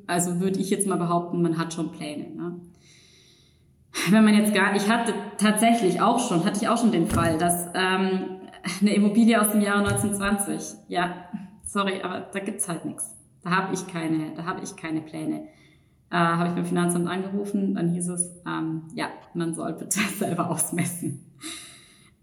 [0.07, 2.35] also würde ich jetzt mal behaupten, man hat schon Pläne.
[2.35, 2.59] Ne?
[4.09, 7.37] Wenn man jetzt gar, ich hatte tatsächlich auch schon, hatte ich auch schon den Fall,
[7.37, 8.41] dass ähm,
[8.81, 11.27] eine Immobilie aus dem Jahre 1920, ja,
[11.63, 13.15] sorry, aber da gibt's halt nichts.
[13.43, 15.47] Da habe ich keine, da habe ich keine Pläne
[16.13, 20.51] äh, habe ich beim Finanzamt angerufen, dann hieß es, ähm, ja, man soll bitte selber
[20.51, 21.25] ausmessen.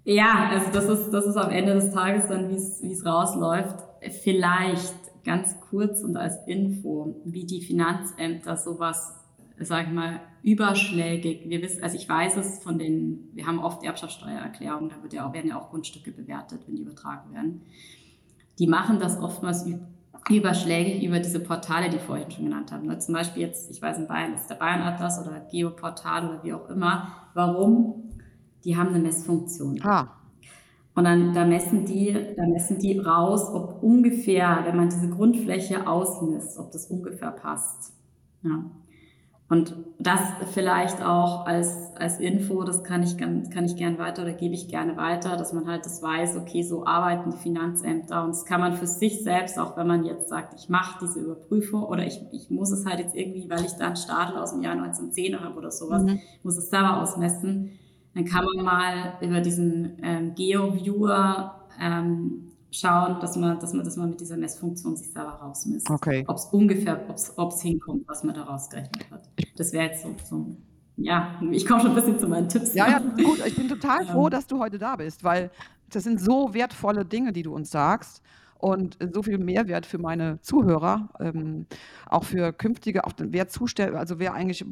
[0.05, 3.76] Ja, also das ist, das ist am Ende des Tages dann, wie es rausläuft.
[4.22, 9.18] Vielleicht ganz kurz und als Info, wie die Finanzämter sowas,
[9.59, 11.48] sage ich mal, überschlägig.
[11.48, 15.29] Wir wissen, also ich weiß es von den, wir haben oft Erbschaftssteuererklärungen, da wird ja
[15.29, 17.62] auch, werden ja auch Grundstücke bewertet, wenn die übertragen werden.
[18.61, 19.66] Die machen das oftmals
[20.38, 22.87] überschlägig über diese Portale, die ich vorhin schon genannt habe.
[22.87, 22.99] Ne?
[22.99, 26.53] Zum Beispiel jetzt, ich weiß in Bayern ist der Bayern Atlas oder Geoportal oder wie
[26.53, 27.09] auch immer.
[27.35, 28.11] Warum?
[28.64, 29.81] Die haben eine Messfunktion.
[29.83, 30.09] Ah.
[30.95, 35.87] Und dann da messen die, da messen die raus, ob ungefähr, wenn man diese Grundfläche
[35.87, 37.95] ausmisst, ob das ungefähr passt.
[38.43, 38.64] Ja.
[39.50, 40.20] Und das
[40.52, 44.68] vielleicht auch als, als Info, das kann ich, kann ich gern weiter oder gebe ich
[44.68, 48.60] gerne weiter, dass man halt das weiß, okay, so arbeiten die Finanzämter und das kann
[48.60, 52.20] man für sich selbst, auch wenn man jetzt sagt, ich mache diese Überprüfung oder ich,
[52.30, 55.40] ich muss es halt jetzt irgendwie, weil ich da einen Stadel aus dem Jahr 1910
[55.40, 56.20] habe oder sowas, mhm.
[56.44, 57.72] muss es selber ausmessen,
[58.14, 63.96] dann kann man mal über diesen ähm, Geo-Viewer ähm, schauen, dass man, dass man, dass
[63.96, 65.90] man mit dieser Messfunktion sich selber rausmisst.
[65.90, 66.24] Okay.
[66.26, 67.04] Ob es ungefähr,
[67.37, 69.28] ob es hinkommt, was man da rausgerechnet hat.
[69.56, 70.56] Das wäre jetzt so, so,
[70.96, 72.74] ja, ich komme schon ein bisschen zu meinen Tipps.
[72.74, 75.50] Ja, ja, gut, ich bin total froh, dass du heute da bist, weil
[75.90, 78.22] das sind so wertvolle Dinge, die du uns sagst
[78.61, 81.66] und so viel Mehrwert für meine Zuhörer, ähm,
[82.07, 84.64] auch für künftige, auch wer zustellt, also wer eigentlich,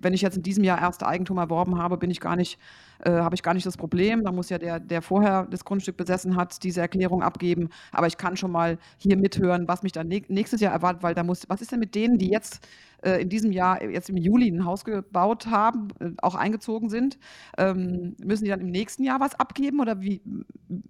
[0.00, 2.58] wenn ich jetzt in diesem Jahr erste Eigentum erworben habe, bin ich gar nicht,
[3.00, 4.24] äh, habe ich gar nicht das Problem.
[4.24, 7.68] Da muss ja der, der vorher das Grundstück besessen hat, diese Erklärung abgeben.
[7.92, 11.22] Aber ich kann schon mal hier mithören, was mich dann nächstes Jahr erwartet, weil da
[11.24, 12.66] muss, was ist denn mit denen, die jetzt
[13.04, 17.18] äh, in diesem Jahr, jetzt im Juli, ein Haus gebaut haben, äh, auch eingezogen sind,
[17.58, 19.80] ähm, müssen die dann im nächsten Jahr was abgeben?
[19.80, 20.22] Oder wie?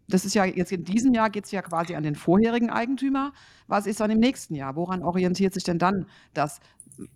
[0.08, 3.32] Das ist ja jetzt in diesem Jahr geht es ja quasi an den vorherigen Eigentümer.
[3.66, 4.76] Was ist dann im nächsten Jahr?
[4.76, 6.60] Woran orientiert sich denn dann das?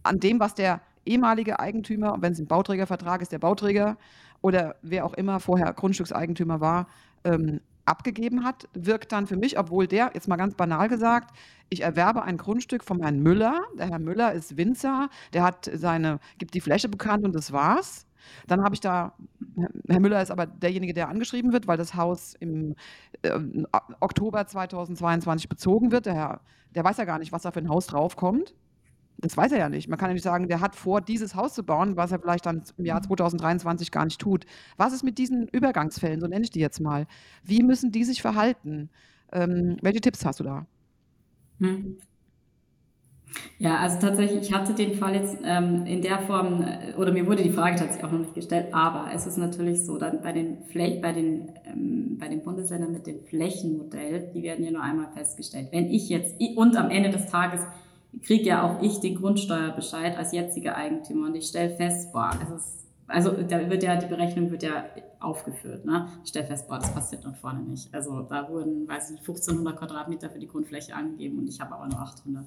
[0.02, 3.96] An dem, was der ehemalige Eigentümer, wenn es ein Bauträgervertrag ist, der Bauträger
[4.42, 6.88] oder wer auch immer vorher Grundstückseigentümer war,
[7.24, 11.34] ähm, abgegeben hat, wirkt dann für mich, obwohl der, jetzt mal ganz banal gesagt,
[11.70, 13.62] ich erwerbe ein Grundstück vom Herrn Müller.
[13.78, 18.06] Der Herr Müller ist Winzer, der hat seine, gibt die Fläche bekannt und das war's.
[18.46, 19.14] Dann habe ich da,
[19.88, 22.74] Herr Müller ist aber derjenige, der angeschrieben wird, weil das Haus im
[23.22, 23.30] äh,
[24.00, 26.06] Oktober 2022 bezogen wird.
[26.06, 26.40] Der Herr,
[26.74, 28.54] der weiß ja gar nicht, was da für ein Haus draufkommt.
[29.20, 29.88] Das weiß er ja nicht.
[29.88, 32.46] Man kann ja nicht sagen, der hat vor, dieses Haus zu bauen, was er vielleicht
[32.46, 33.92] dann im Jahr 2023 mhm.
[33.92, 34.44] gar nicht tut.
[34.76, 37.06] Was ist mit diesen Übergangsfällen, so nenne ich die jetzt mal?
[37.42, 38.90] Wie müssen die sich verhalten?
[39.32, 40.66] Ähm, welche Tipps hast du da?
[41.58, 41.98] Hm.
[43.58, 47.26] Ja, also tatsächlich, ich hatte den Fall jetzt ähm, in der Form, äh, oder mir
[47.26, 50.32] wurde die Frage tatsächlich auch noch nicht gestellt, aber es ist natürlich so, dann bei
[50.32, 54.82] den, Flä bei den, ähm, bei den Bundesländern mit dem Flächenmodell, die werden ja nur
[54.82, 55.68] einmal festgestellt.
[55.72, 57.60] Wenn ich jetzt, und am Ende des Tages
[58.22, 62.50] kriege ja auch ich den Grundsteuerbescheid als jetziger Eigentümer und ich stelle fest, boah, es
[62.50, 64.84] ist, also da wird ja, die Berechnung wird ja
[65.20, 66.08] aufgeführt, ne?
[66.22, 67.92] Ich stelle fest, boah, das passiert dort vorne nicht.
[67.94, 71.86] Also da wurden, weiß ich 1500 Quadratmeter für die Grundfläche angegeben und ich habe aber
[71.86, 72.44] nur 800.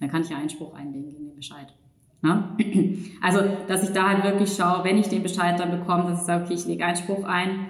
[0.00, 1.74] Dann kann ich ja Einspruch einlegen gegen den Bescheid.
[2.22, 2.56] Ne?
[3.22, 6.26] Also, dass ich da halt wirklich schaue, wenn ich den Bescheid dann bekomme, dass ich
[6.26, 7.68] sage, okay, ich lege Einspruch ein,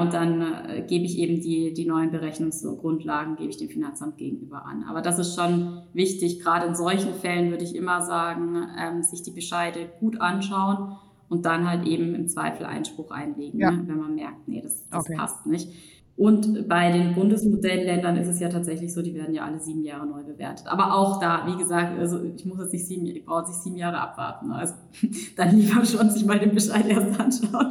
[0.00, 4.64] und dann äh, gebe ich eben die, die neuen Berechnungsgrundlagen, gebe ich dem Finanzamt gegenüber
[4.64, 4.84] an.
[4.88, 6.40] Aber das ist schon wichtig.
[6.40, 10.96] Gerade in solchen Fällen würde ich immer sagen, ähm, sich die Bescheide gut anschauen
[11.28, 13.70] und dann halt eben im Zweifel Einspruch einlegen, ja.
[13.70, 15.16] ne, wenn man merkt, nee, das, das okay.
[15.16, 15.68] passt nicht.
[16.16, 20.06] Und bei den Bundesmodellländern ist es ja tatsächlich so, die werden ja alle sieben Jahre
[20.06, 20.66] neu bewertet.
[20.66, 23.76] Aber auch da, wie gesagt, also ich muss jetzt nicht sieben, ich brauche sich sieben
[23.76, 24.50] Jahre abwarten.
[24.50, 24.74] Also
[25.36, 27.70] dann lieber schon sich mal den Bescheid erst anschauen.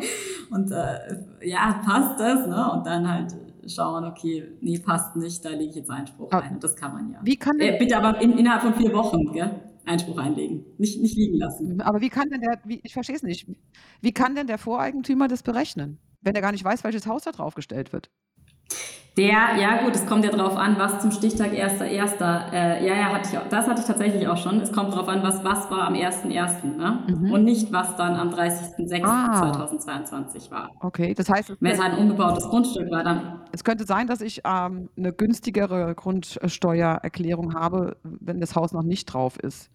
[0.52, 2.72] Und äh, ja, passt das, ne?
[2.72, 3.36] Und dann halt
[3.68, 6.60] schauen, okay, nee, passt nicht, da lege ich jetzt Einspruch aber ein.
[6.60, 7.20] Das kann man ja.
[7.24, 9.50] Wie kann äh, bitte aber in, innerhalb von vier Wochen, gell?
[9.86, 11.82] Einspruch einlegen, nicht, nicht liegen lassen.
[11.82, 13.48] Aber wie kann denn der, wie, ich verstehe es nicht,
[14.02, 17.32] wie kann denn der Voreigentümer das berechnen, wenn er gar nicht weiß, welches Haus da
[17.32, 18.10] draufgestellt wird?
[19.18, 22.52] Der, ja gut, es kommt ja drauf an, was zum Stichtag 1.1.
[22.52, 24.60] Äh, ja, ja, hatte ich auch, das hatte ich tatsächlich auch schon.
[24.60, 26.66] Es kommt drauf an, was, was war am 1.1.
[26.76, 27.04] Ne?
[27.08, 27.32] Mhm.
[27.32, 30.52] und nicht, was dann am 30.06.2022 ah.
[30.52, 30.72] war.
[30.82, 31.56] Okay, das heißt...
[31.62, 33.40] Wenn es ein unbebautes Grundstück war, dann...
[33.54, 39.06] Es könnte sein, dass ich ähm, eine günstigere Grundsteuererklärung habe, wenn das Haus noch nicht
[39.06, 39.70] drauf ist.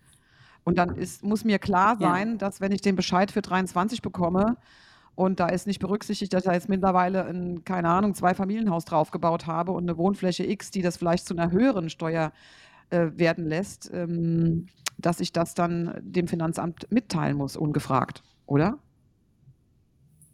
[0.64, 2.36] Und dann ist, muss mir klar sein, ja.
[2.36, 4.58] dass wenn ich den Bescheid für 23 bekomme,
[5.20, 9.46] und da ist nicht berücksichtigt, dass ich jetzt mittlerweile ein, keine Ahnung, zwei Familienhaus draufgebaut
[9.46, 12.32] habe und eine Wohnfläche X, die das vielleicht zu einer höheren Steuer
[12.88, 18.78] äh, werden lässt, ähm, dass ich das dann dem Finanzamt mitteilen muss, ungefragt, oder?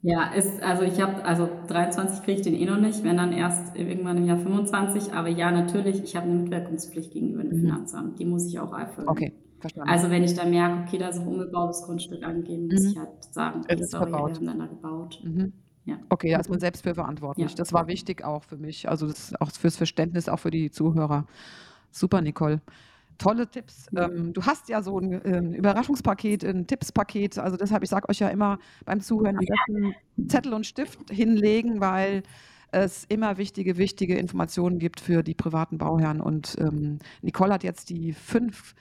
[0.02, 3.32] Ja, ist, also ich habe, also 23 kriege ich den eh noch nicht, wenn dann
[3.32, 5.14] erst irgendwann im Jahr 25.
[5.14, 7.62] Aber ja, natürlich, ich habe eine Mitwirkungspflicht gegenüber dem mhm.
[7.62, 8.20] Finanzamt.
[8.20, 9.08] Die muss ich auch erfüllen.
[9.08, 9.32] Okay.
[9.68, 9.90] Verstanden.
[9.90, 12.90] Also wenn ich da merke, okay, da ist ein unbebautes Grundstück angegeben, muss mhm.
[12.90, 15.20] ich halt sagen, okay, sorry, wir haben dann da gebaut.
[15.24, 15.52] Mhm.
[15.84, 15.98] Ja.
[16.08, 17.50] Okay, da ist man selbst für verantwortlich.
[17.50, 17.56] Ja.
[17.56, 21.26] Das war wichtig auch für mich, also das auch fürs Verständnis, auch für die Zuhörer.
[21.92, 22.60] Super, Nicole.
[23.18, 23.86] Tolle Tipps.
[23.92, 24.08] Ja.
[24.08, 27.38] Ähm, du hast ja so ein, ähm, Überraschungspaket, ein Tippspaket.
[27.38, 29.38] Also deshalb, ich sage euch ja immer beim Zuhören,
[30.26, 32.24] Zettel und Stift hinlegen, weil
[32.72, 36.20] es immer wichtige, wichtige Informationen gibt für die privaten Bauherren.
[36.20, 38.74] Und ähm, Nicole hat jetzt die fünf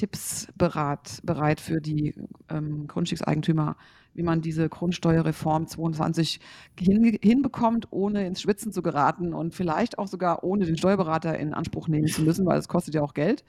[0.00, 2.14] Tipps berat, bereit für die
[2.48, 3.76] ähm, Grundstückseigentümer,
[4.14, 6.40] wie man diese Grundsteuerreform 22
[6.78, 11.52] hin, hinbekommt, ohne ins Schwitzen zu geraten und vielleicht auch sogar ohne den Steuerberater in
[11.52, 13.44] Anspruch nehmen zu müssen, weil es kostet ja auch Geld.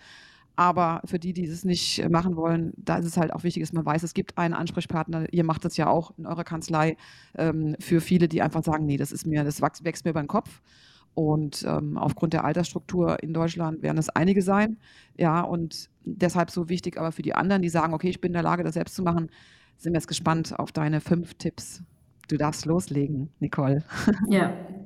[0.57, 3.71] Aber für die, die es nicht machen wollen, da ist es halt auch wichtig, dass
[3.71, 5.31] man weiß, es gibt einen Ansprechpartner.
[5.31, 6.97] Ihr macht das ja auch in eurer Kanzlei
[7.37, 10.27] ähm, für viele, die einfach sagen, nee, das ist mir, das wächst mir über den
[10.27, 10.61] Kopf.
[11.13, 14.77] Und ähm, aufgrund der Altersstruktur in Deutschland werden es einige sein.
[15.17, 18.33] Ja, und deshalb so wichtig, aber für die anderen, die sagen, okay, ich bin in
[18.33, 19.29] der Lage, das selbst zu machen,
[19.77, 21.83] sind wir jetzt gespannt auf deine fünf Tipps.
[22.27, 23.83] Du darfst loslegen, Nicole.
[24.29, 24.53] Ja.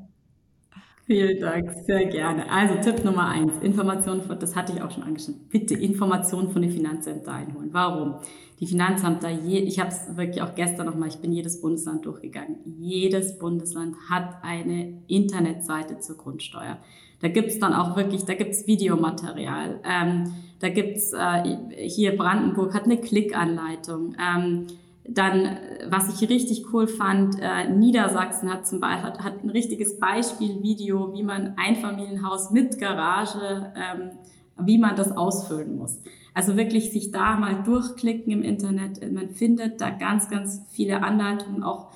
[1.08, 2.50] Vielen Dank, sehr gerne.
[2.50, 5.48] Also Tipp Nummer eins, Informationen, das hatte ich auch schon angeschnitten.
[5.50, 7.70] Bitte Informationen von den Finanzämtern einholen.
[7.72, 8.16] Warum?
[8.60, 12.58] Die Finanzämter, je, ich habe es wirklich auch gestern nochmal, ich bin jedes Bundesland durchgegangen.
[12.80, 16.80] Jedes Bundesland hat eine Internetseite zur Grundsteuer.
[17.20, 19.82] Da gibt's dann auch wirklich, da gibt's Videomaterial.
[19.84, 21.56] Ähm, da gibt's äh,
[21.88, 24.16] hier Brandenburg hat eine Klickanleitung.
[24.20, 24.68] Ähm,
[25.08, 30.00] dann, was ich richtig cool fand, äh, Niedersachsen hat zum Beispiel hat, hat ein richtiges
[30.00, 34.12] Beispielvideo, wie man Einfamilienhaus mit Garage, ähm,
[34.58, 36.00] wie man das ausfüllen muss.
[36.34, 39.12] Also wirklich sich da mal durchklicken im Internet.
[39.12, 41.92] Man findet da ganz, ganz viele Anleitungen, auch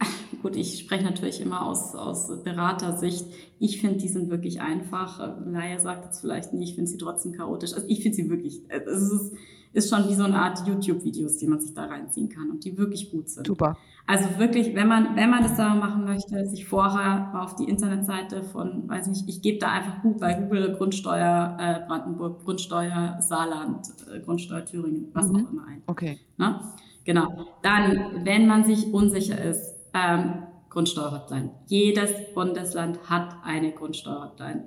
[0.42, 3.26] gut, ich spreche natürlich immer aus, aus Beratersicht.
[3.58, 5.36] Ich finde, die sind wirklich einfach.
[5.44, 7.74] Laia sagt jetzt vielleicht nicht, ich finde sie trotzdem chaotisch.
[7.74, 9.32] Also ich finde sie wirklich, es ist,
[9.72, 12.76] ist schon wie so eine Art YouTube-Videos, die man sich da reinziehen kann und die
[12.76, 13.46] wirklich gut sind.
[13.46, 13.76] Super.
[14.06, 18.42] Also wirklich, wenn man, wenn man das da machen möchte, sich vorher auf die Internetseite
[18.42, 23.86] von, weiß nicht, ich gebe da einfach gut bei Google Grundsteuer äh, Brandenburg, Grundsteuer Saarland,
[24.12, 25.36] äh, Grundsteuer Thüringen, was mhm.
[25.36, 25.82] auch immer ein.
[25.86, 26.18] Okay.
[26.36, 26.74] Na?
[27.04, 27.46] Genau.
[27.62, 31.50] Dann, wenn man sich unsicher ist, ähm, Grundsteuerhotline.
[31.66, 34.64] Jedes Bundesland hat eine Grundsteuerhotline.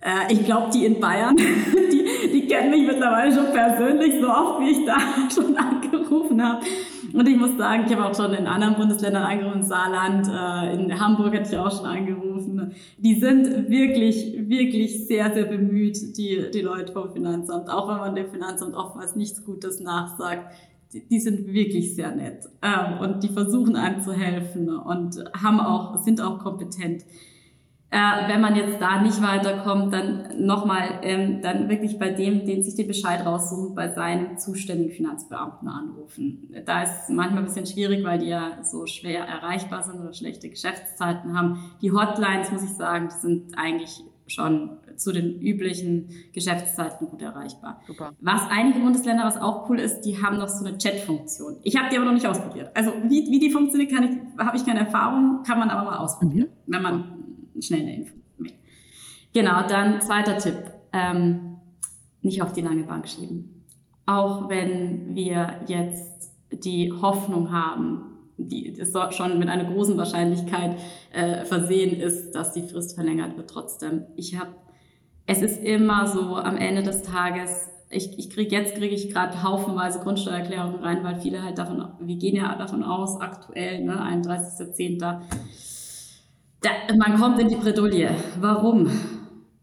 [0.00, 1.36] Äh, ich glaube, die in Bayern,
[1.92, 2.01] die,
[2.32, 4.96] die kennen mich mittlerweile schon persönlich, so oft wie ich da
[5.34, 6.64] schon angerufen habe.
[7.12, 11.00] Und ich muss sagen, ich habe auch schon in anderen Bundesländern angerufen, Saarland, äh, in
[11.00, 12.72] Hamburg hatte ich auch schon angerufen.
[12.98, 18.14] Die sind wirklich, wirklich sehr, sehr bemüht, die, die Leute vom Finanzamt, auch wenn man
[18.14, 20.54] dem Finanzamt oftmals nichts Gutes nachsagt
[20.92, 26.02] die, sind wirklich sehr nett ähm, und die versuchen einem zu helfen und haben auch,
[26.02, 27.04] sind auch kompetent.
[27.94, 32.62] Äh, wenn man jetzt da nicht weiterkommt, dann nochmal, ähm, dann wirklich bei dem, den
[32.62, 36.50] sich den Bescheid raussuchen, bei seinem zuständigen Finanzbeamten anrufen.
[36.64, 40.14] Da ist es manchmal ein bisschen schwierig, weil die ja so schwer erreichbar sind oder
[40.14, 41.70] schlechte Geschäftszeiten haben.
[41.82, 47.82] Die Hotlines, muss ich sagen, die sind eigentlich schon zu den üblichen Geschäftszeiten gut erreichbar.
[47.86, 48.12] Super.
[48.20, 51.56] Was einige Bundesländer, was auch cool ist, die haben noch so eine Chat-Funktion.
[51.62, 52.70] Ich habe die aber noch nicht ausprobiert.
[52.74, 55.98] Also wie, wie die funktioniert, kann ich, habe ich keine Erfahrung, kann man aber mal
[55.98, 56.72] ausprobieren, mhm.
[56.72, 57.21] wenn man
[57.62, 58.14] schnell eine Info.
[59.32, 60.58] Genau, dann zweiter Tipp.
[60.92, 61.56] Ähm,
[62.20, 63.64] nicht auf die lange Bank schieben.
[64.06, 68.76] Auch wenn wir jetzt die Hoffnung haben, die
[69.10, 70.76] schon mit einer großen Wahrscheinlichkeit
[71.12, 74.04] äh, versehen ist, dass die Frist verlängert wird trotzdem.
[74.16, 74.50] Ich habe,
[75.26, 79.42] es ist immer so am Ende des Tages, ich, ich kriege jetzt kriege ich gerade
[79.42, 85.20] haufenweise Grundsteuererklärungen rein, weil viele halt davon, wir gehen ja davon aus, aktuell, ne, 31.10.
[86.62, 88.10] Da, man kommt in die Bredouille.
[88.40, 88.88] Warum?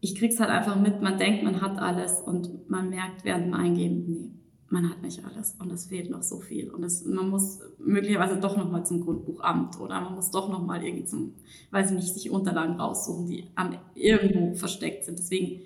[0.00, 3.54] Ich krieg's halt einfach mit, man denkt, man hat alles und man merkt während dem
[3.54, 4.30] Eingeben, nee,
[4.70, 8.38] man hat nicht alles und es fehlt noch so viel und es, man muss möglicherweise
[8.38, 11.34] doch noch mal zum Grundbuchamt oder man muss doch noch mal irgendwie zum,
[11.72, 15.18] weiß nicht, sich Unterlagen raussuchen, die am, irgendwo versteckt sind.
[15.18, 15.62] Deswegen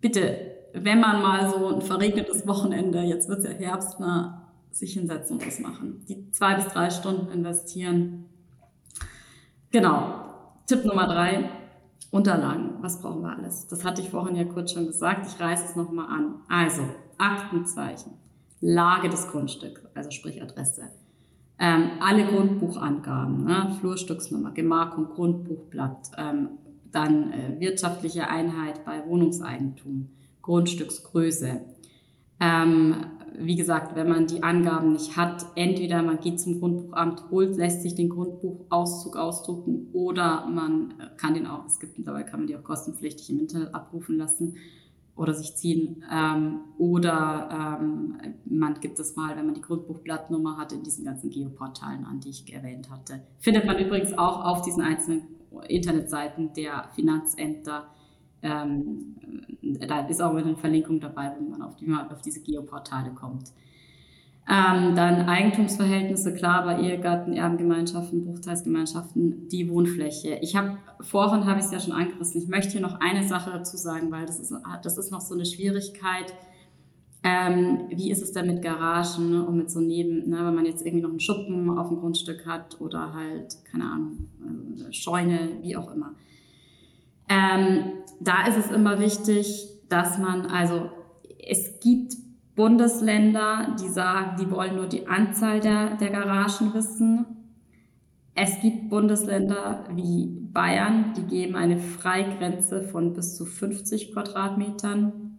[0.00, 0.36] bitte,
[0.72, 5.36] wenn man mal so ein verregnetes Wochenende, jetzt wird es ja Herbst, na, sich hinsetzen
[5.36, 6.04] und das machen.
[6.08, 8.26] Die zwei bis drei Stunden investieren.
[9.70, 10.29] Genau.
[10.70, 11.50] Tipp Nummer drei,
[12.12, 12.74] Unterlagen.
[12.80, 13.66] Was brauchen wir alles?
[13.66, 15.26] Das hatte ich vorhin ja kurz schon gesagt.
[15.26, 16.36] Ich reiße es nochmal an.
[16.48, 16.82] Also,
[17.18, 18.12] Aktenzeichen,
[18.60, 20.82] Lage des Grundstücks, also sprich Adresse,
[21.58, 23.76] ähm, alle Grundbuchangaben, ne?
[23.80, 26.50] Flurstücksnummer, Gemarkung, Grundbuchblatt, ähm,
[26.92, 30.10] dann äh, wirtschaftliche Einheit bei Wohnungseigentum,
[30.40, 31.62] Grundstücksgröße.
[32.40, 32.94] Ähm,
[33.38, 37.82] wie gesagt, wenn man die Angaben nicht hat, entweder man geht zum Grundbuchamt, holt, lässt
[37.82, 42.56] sich den Grundbuchauszug ausdrucken oder man kann den auch, es gibt dabei kann man die
[42.56, 44.56] auch kostenpflichtig im Internet abrufen lassen
[45.16, 46.04] oder sich ziehen.
[46.10, 48.16] Ähm, oder ähm,
[48.46, 52.30] man gibt es mal, wenn man die Grundbuchblattnummer hat, in diesen ganzen Geoportalen an, die
[52.30, 53.20] ich erwähnt hatte.
[53.38, 55.22] Findet man übrigens auch auf diesen einzelnen
[55.68, 57.88] Internetseiten der Finanzämter.
[58.42, 59.16] Ähm,
[59.62, 63.52] da ist auch eine Verlinkung dabei, wenn man auf, die, auf diese Geoportale kommt.
[64.48, 70.38] Ähm, dann Eigentumsverhältnisse, klar, bei Ehegatten, Erbengemeinschaften, Bruchteilsgemeinschaften, die Wohnfläche.
[70.40, 73.50] Ich habe, vorhin habe ich es ja schon angerissen, ich möchte hier noch eine Sache
[73.50, 74.52] dazu sagen, weil das ist,
[74.82, 76.34] das ist noch so eine Schwierigkeit.
[77.22, 80.64] Ähm, wie ist es denn mit Garagen ne, und mit so Neben, ne, wenn man
[80.64, 84.28] jetzt irgendwie noch einen Schuppen auf dem Grundstück hat oder halt, keine Ahnung,
[84.88, 86.14] äh, Scheune, wie auch immer.
[87.30, 90.90] Ähm, da ist es immer wichtig, dass man, also
[91.48, 92.14] es gibt
[92.56, 97.24] Bundesländer, die sagen, die wollen nur die Anzahl der, der Garagen wissen.
[98.34, 105.38] Es gibt Bundesländer wie Bayern, die geben eine Freigrenze von bis zu 50 Quadratmetern.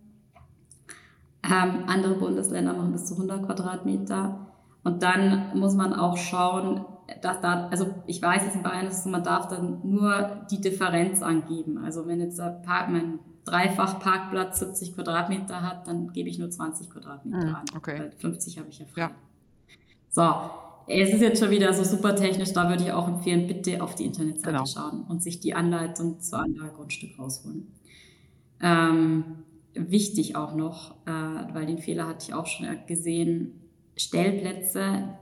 [1.43, 4.47] Ähm, andere Bundesländer machen bis zu 100 Quadratmeter.
[4.83, 6.85] Und dann muss man auch schauen,
[7.21, 11.21] dass da, also ich weiß jetzt in Bayern so, man darf dann nur die Differenz
[11.21, 11.77] angeben.
[11.77, 16.89] Also wenn jetzt der Park, mein Dreifach-Parkplatz 70 Quadratmeter hat, dann gebe ich nur 20
[16.89, 17.65] Quadratmeter mhm, an.
[17.75, 17.99] Okay.
[17.99, 19.01] Weil 50 habe ich ja frei.
[19.01, 19.11] Ja.
[20.09, 20.29] So,
[20.87, 23.95] es ist jetzt schon wieder so super technisch, da würde ich auch empfehlen, bitte auf
[23.95, 24.65] die Internetseite genau.
[24.65, 27.67] schauen und sich die Anleitung zur Anlagegrundstück rausholen.
[28.61, 29.43] Ähm,
[29.73, 33.53] wichtig auch noch, äh, weil den Fehler hatte ich auch schon gesehen,
[33.95, 35.17] Stellplätze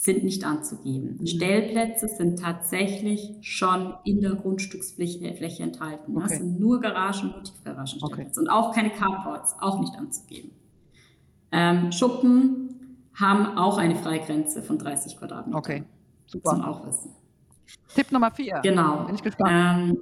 [0.00, 1.18] sind nicht anzugeben.
[1.20, 1.26] Mhm.
[1.26, 6.16] Stellplätze sind tatsächlich schon in der Grundstücksfläche enthalten.
[6.16, 6.26] Okay.
[6.26, 8.26] Das sind nur Garagen, Tiefgaragen okay.
[8.34, 10.52] Und auch keine Carports, auch nicht anzugeben.
[11.52, 15.58] Ähm, Schuppen haben auch eine Freigrenze von 30 Quadratmetern.
[15.58, 15.84] Okay,
[16.26, 16.52] super.
[16.52, 17.10] Zum auch wissen.
[17.94, 18.60] Tipp Nummer vier.
[18.62, 19.04] Genau.
[19.04, 19.50] Bin ich gespannt.
[19.52, 19.98] Ähm,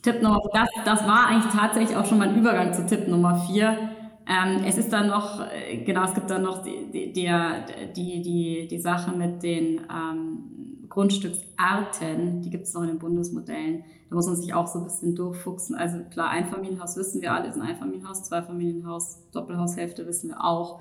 [0.00, 3.90] Tipp Nummer, das, das war eigentlich tatsächlich auch schon mein Übergang zu Tipp Nummer vier.
[4.28, 8.68] Ähm, es ist dann noch, äh, genau, es gibt dann noch die, die, die, die,
[8.68, 13.84] die Sache mit den ähm, Grundstücksarten, die gibt es noch in den Bundesmodellen.
[14.10, 15.76] Da muss man sich auch so ein bisschen durchfuchsen.
[15.76, 20.80] Also klar, Einfamilienhaus wissen wir alle, ist ein Einfamilienhaus, Zweifamilienhaus, Doppelhaushälfte wissen wir auch.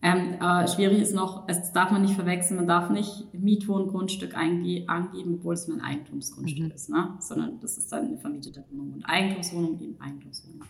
[0.00, 5.34] Ähm, aber schwierig ist noch, es darf man nicht verwechseln, man darf nicht Mietwohngrundstück angeben,
[5.34, 6.70] obwohl es ein Eigentumsgrundstück mhm.
[6.70, 7.16] ist, ne?
[7.18, 8.94] sondern das ist dann eine vermietete Wohnung.
[8.94, 10.62] Und Eigentumswohnung eben Eigentumswohnung.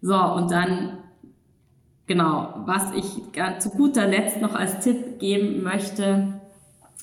[0.00, 0.98] So, und dann
[2.06, 3.22] Genau, was ich
[3.60, 6.40] zu guter Letzt noch als Tipp geben möchte,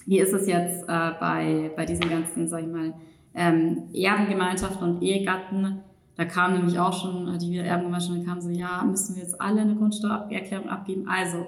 [0.06, 2.94] wie ist es jetzt äh, bei, bei diesen ganzen, sag ich mal,
[3.34, 5.82] ähm, Erbengemeinschaften und Ehegatten?
[6.16, 9.24] Da kam nämlich auch schon, hatte ich wieder Erbengemeinschaften, da kam so, ja, müssen wir
[9.24, 11.08] jetzt alle eine Grundsteuererklärung abgeben?
[11.08, 11.46] Also,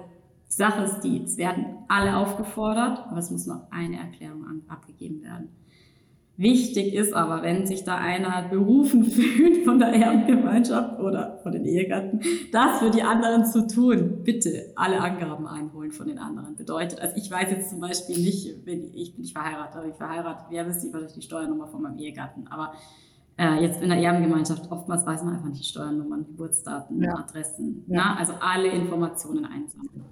[0.48, 4.62] die Sache ist die, es werden alle aufgefordert, aber es muss noch eine Erklärung an,
[4.68, 5.48] abgegeben werden.
[6.42, 11.64] Wichtig ist aber, wenn sich da einer berufen fühlt von der Erbengemeinschaft oder von den
[11.64, 12.20] Ehegatten,
[12.50, 14.24] das für die anderen zu tun.
[14.24, 16.56] Bitte alle Angaben einholen von den anderen.
[16.56, 19.94] Bedeutet, also ich weiß jetzt zum Beispiel nicht, wenn ich bin nicht verheiratet, aber ich
[19.94, 22.48] verheiratet, wer wisst ich wahrscheinlich die Steuernummer von meinem Ehegatten.
[22.48, 22.72] Aber
[23.38, 27.14] äh, jetzt in der Erbengemeinschaft, oftmals weiß man einfach nicht die Steuernummern, Geburtsdaten, ja.
[27.14, 27.84] Adressen.
[27.86, 27.96] Ja.
[27.98, 28.16] Na?
[28.18, 30.06] Also alle Informationen einsammeln.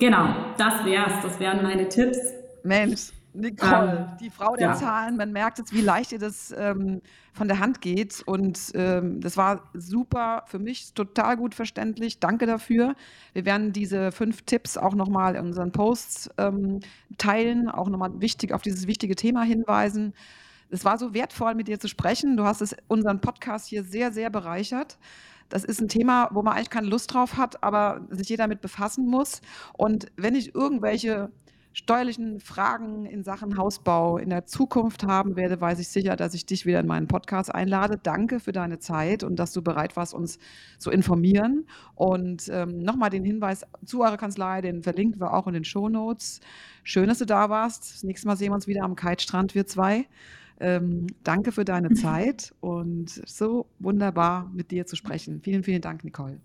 [0.00, 0.26] Genau,
[0.58, 1.22] das wär's.
[1.22, 2.18] Das wären meine Tipps.
[2.64, 4.74] Mensch, Nicole, ähm, die Frau der ja.
[4.74, 8.22] Zahlen, man merkt jetzt, wie leicht ihr das ähm, von der Hand geht.
[8.26, 12.18] Und ähm, das war super für mich, total gut verständlich.
[12.18, 12.94] Danke dafür.
[13.32, 16.80] Wir werden diese fünf Tipps auch nochmal in unseren Posts ähm,
[17.18, 20.14] teilen, auch nochmal wichtig auf dieses wichtige Thema hinweisen.
[20.68, 22.36] Es war so wertvoll, mit dir zu sprechen.
[22.36, 24.98] Du hast es, unseren Podcast hier sehr, sehr bereichert.
[25.48, 28.60] Das ist ein Thema, wo man eigentlich keine Lust drauf hat, aber sich jeder damit
[28.60, 29.40] befassen muss.
[29.74, 31.30] Und wenn ich irgendwelche
[31.76, 36.46] steuerlichen Fragen in Sachen Hausbau in der Zukunft haben werde, weiß ich sicher, dass ich
[36.46, 38.00] dich wieder in meinen Podcast einlade.
[38.02, 40.38] Danke für deine Zeit und dass du bereit warst, uns
[40.78, 41.66] zu informieren.
[41.94, 45.90] Und ähm, nochmal den Hinweis zu eurer Kanzlei, den verlinken wir auch in den Show
[45.90, 46.40] Notes.
[46.82, 47.92] Schön, dass du da warst.
[47.92, 50.06] Das nächste Mal sehen wir uns wieder am Kitestrand, wir zwei.
[50.58, 55.42] Ähm, danke für deine Zeit und so wunderbar mit dir zu sprechen.
[55.42, 56.40] Vielen, vielen Dank, Nicole.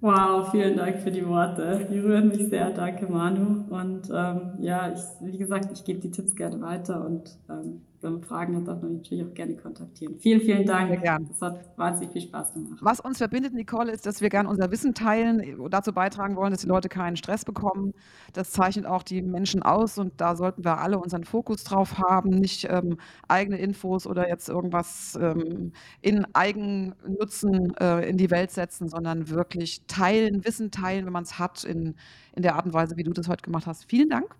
[0.00, 1.86] Wow, vielen Dank für die Worte.
[1.90, 2.70] Die rühren mich sehr.
[2.70, 3.64] Danke, Manu.
[3.70, 8.12] Und ähm, ja, ich, wie gesagt, ich gebe die Tipps gerne weiter und ähm, wenn
[8.12, 10.18] man Fragen hat, darf man mich natürlich auch gerne kontaktieren.
[10.18, 10.90] Vielen, vielen Dank.
[10.90, 11.28] Sehr gern.
[11.28, 12.78] Das hat wahnsinnig viel Spaß gemacht.
[12.80, 16.50] Was uns verbindet, Nicole, ist, dass wir gerne unser Wissen teilen und dazu beitragen wollen,
[16.50, 17.94] dass die Leute keinen Stress bekommen.
[18.32, 22.30] Das zeichnet auch die Menschen aus und da sollten wir alle unseren Fokus drauf haben,
[22.30, 28.88] nicht ähm, eigene Infos oder jetzt irgendwas ähm, in Eigennutzen äh, in die Welt setzen,
[28.88, 31.94] sondern wirklich teilen, Wissen teilen, wenn man es hat, in,
[32.34, 33.84] in der Art und Weise, wie du das heute gemacht hast.
[33.88, 34.34] Vielen Dank.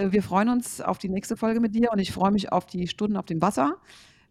[0.00, 2.66] Äh, wir freuen uns auf die nächste Folge mit dir und ich freue mich auf
[2.66, 3.76] die Stunden auf dem Wasser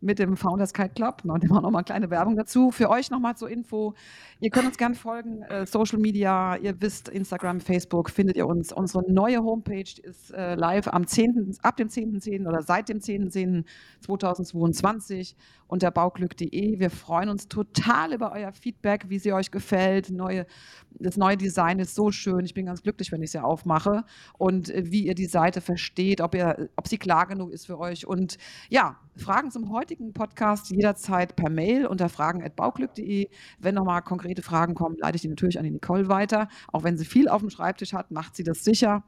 [0.02, 1.24] mit dem Founders Kite Club.
[1.24, 2.72] Und immer noch mal kleine Werbung dazu.
[2.72, 3.94] Für euch nochmal zur Info.
[4.40, 8.72] Ihr könnt uns gerne folgen, äh, Social Media, ihr wisst, Instagram, Facebook findet ihr uns.
[8.72, 12.48] Unsere neue Homepage ist äh, live am 10., ab dem 10.10.
[12.48, 15.36] oder seit dem 10.10.2022
[15.68, 16.80] unter bauglück.de.
[16.80, 20.10] Wir freuen uns total über euer Feedback, wie sie euch gefällt.
[20.10, 20.48] Neue,
[20.92, 22.44] das neue Design ist so schön.
[22.44, 24.04] Ich bin ganz glücklich, wenn ich sie aufmache
[24.38, 27.78] und äh, wie ihr die Seite versteht, ob, ihr, ob sie klar genug ist für
[27.78, 28.08] euch.
[28.08, 28.38] Und
[28.70, 33.30] ja, Fragen zum heutigen Podcast jederzeit per Mail unter fragen.bauglück.de.
[33.60, 36.48] Wenn nochmal konkret konkrete Fragen kommen, leite ich die natürlich an die Nicole weiter.
[36.72, 39.04] Auch wenn sie viel auf dem Schreibtisch hat, macht sie das sicher.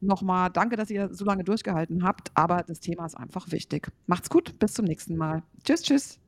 [0.00, 3.90] Nochmal danke, dass ihr so lange durchgehalten habt, aber das Thema ist einfach wichtig.
[4.06, 5.42] Macht's gut, bis zum nächsten Mal.
[5.64, 6.20] Tschüss, tschüss.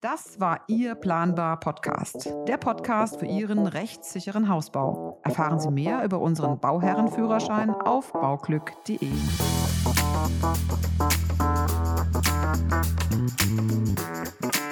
[0.00, 5.20] Das war Ihr Planbar Podcast, der Podcast für Ihren rechtssicheren Hausbau.
[5.24, 9.10] Erfahren Sie mehr über unseren Bauherrenführerschein auf bauglück.de.
[12.58, 14.67] Thank you.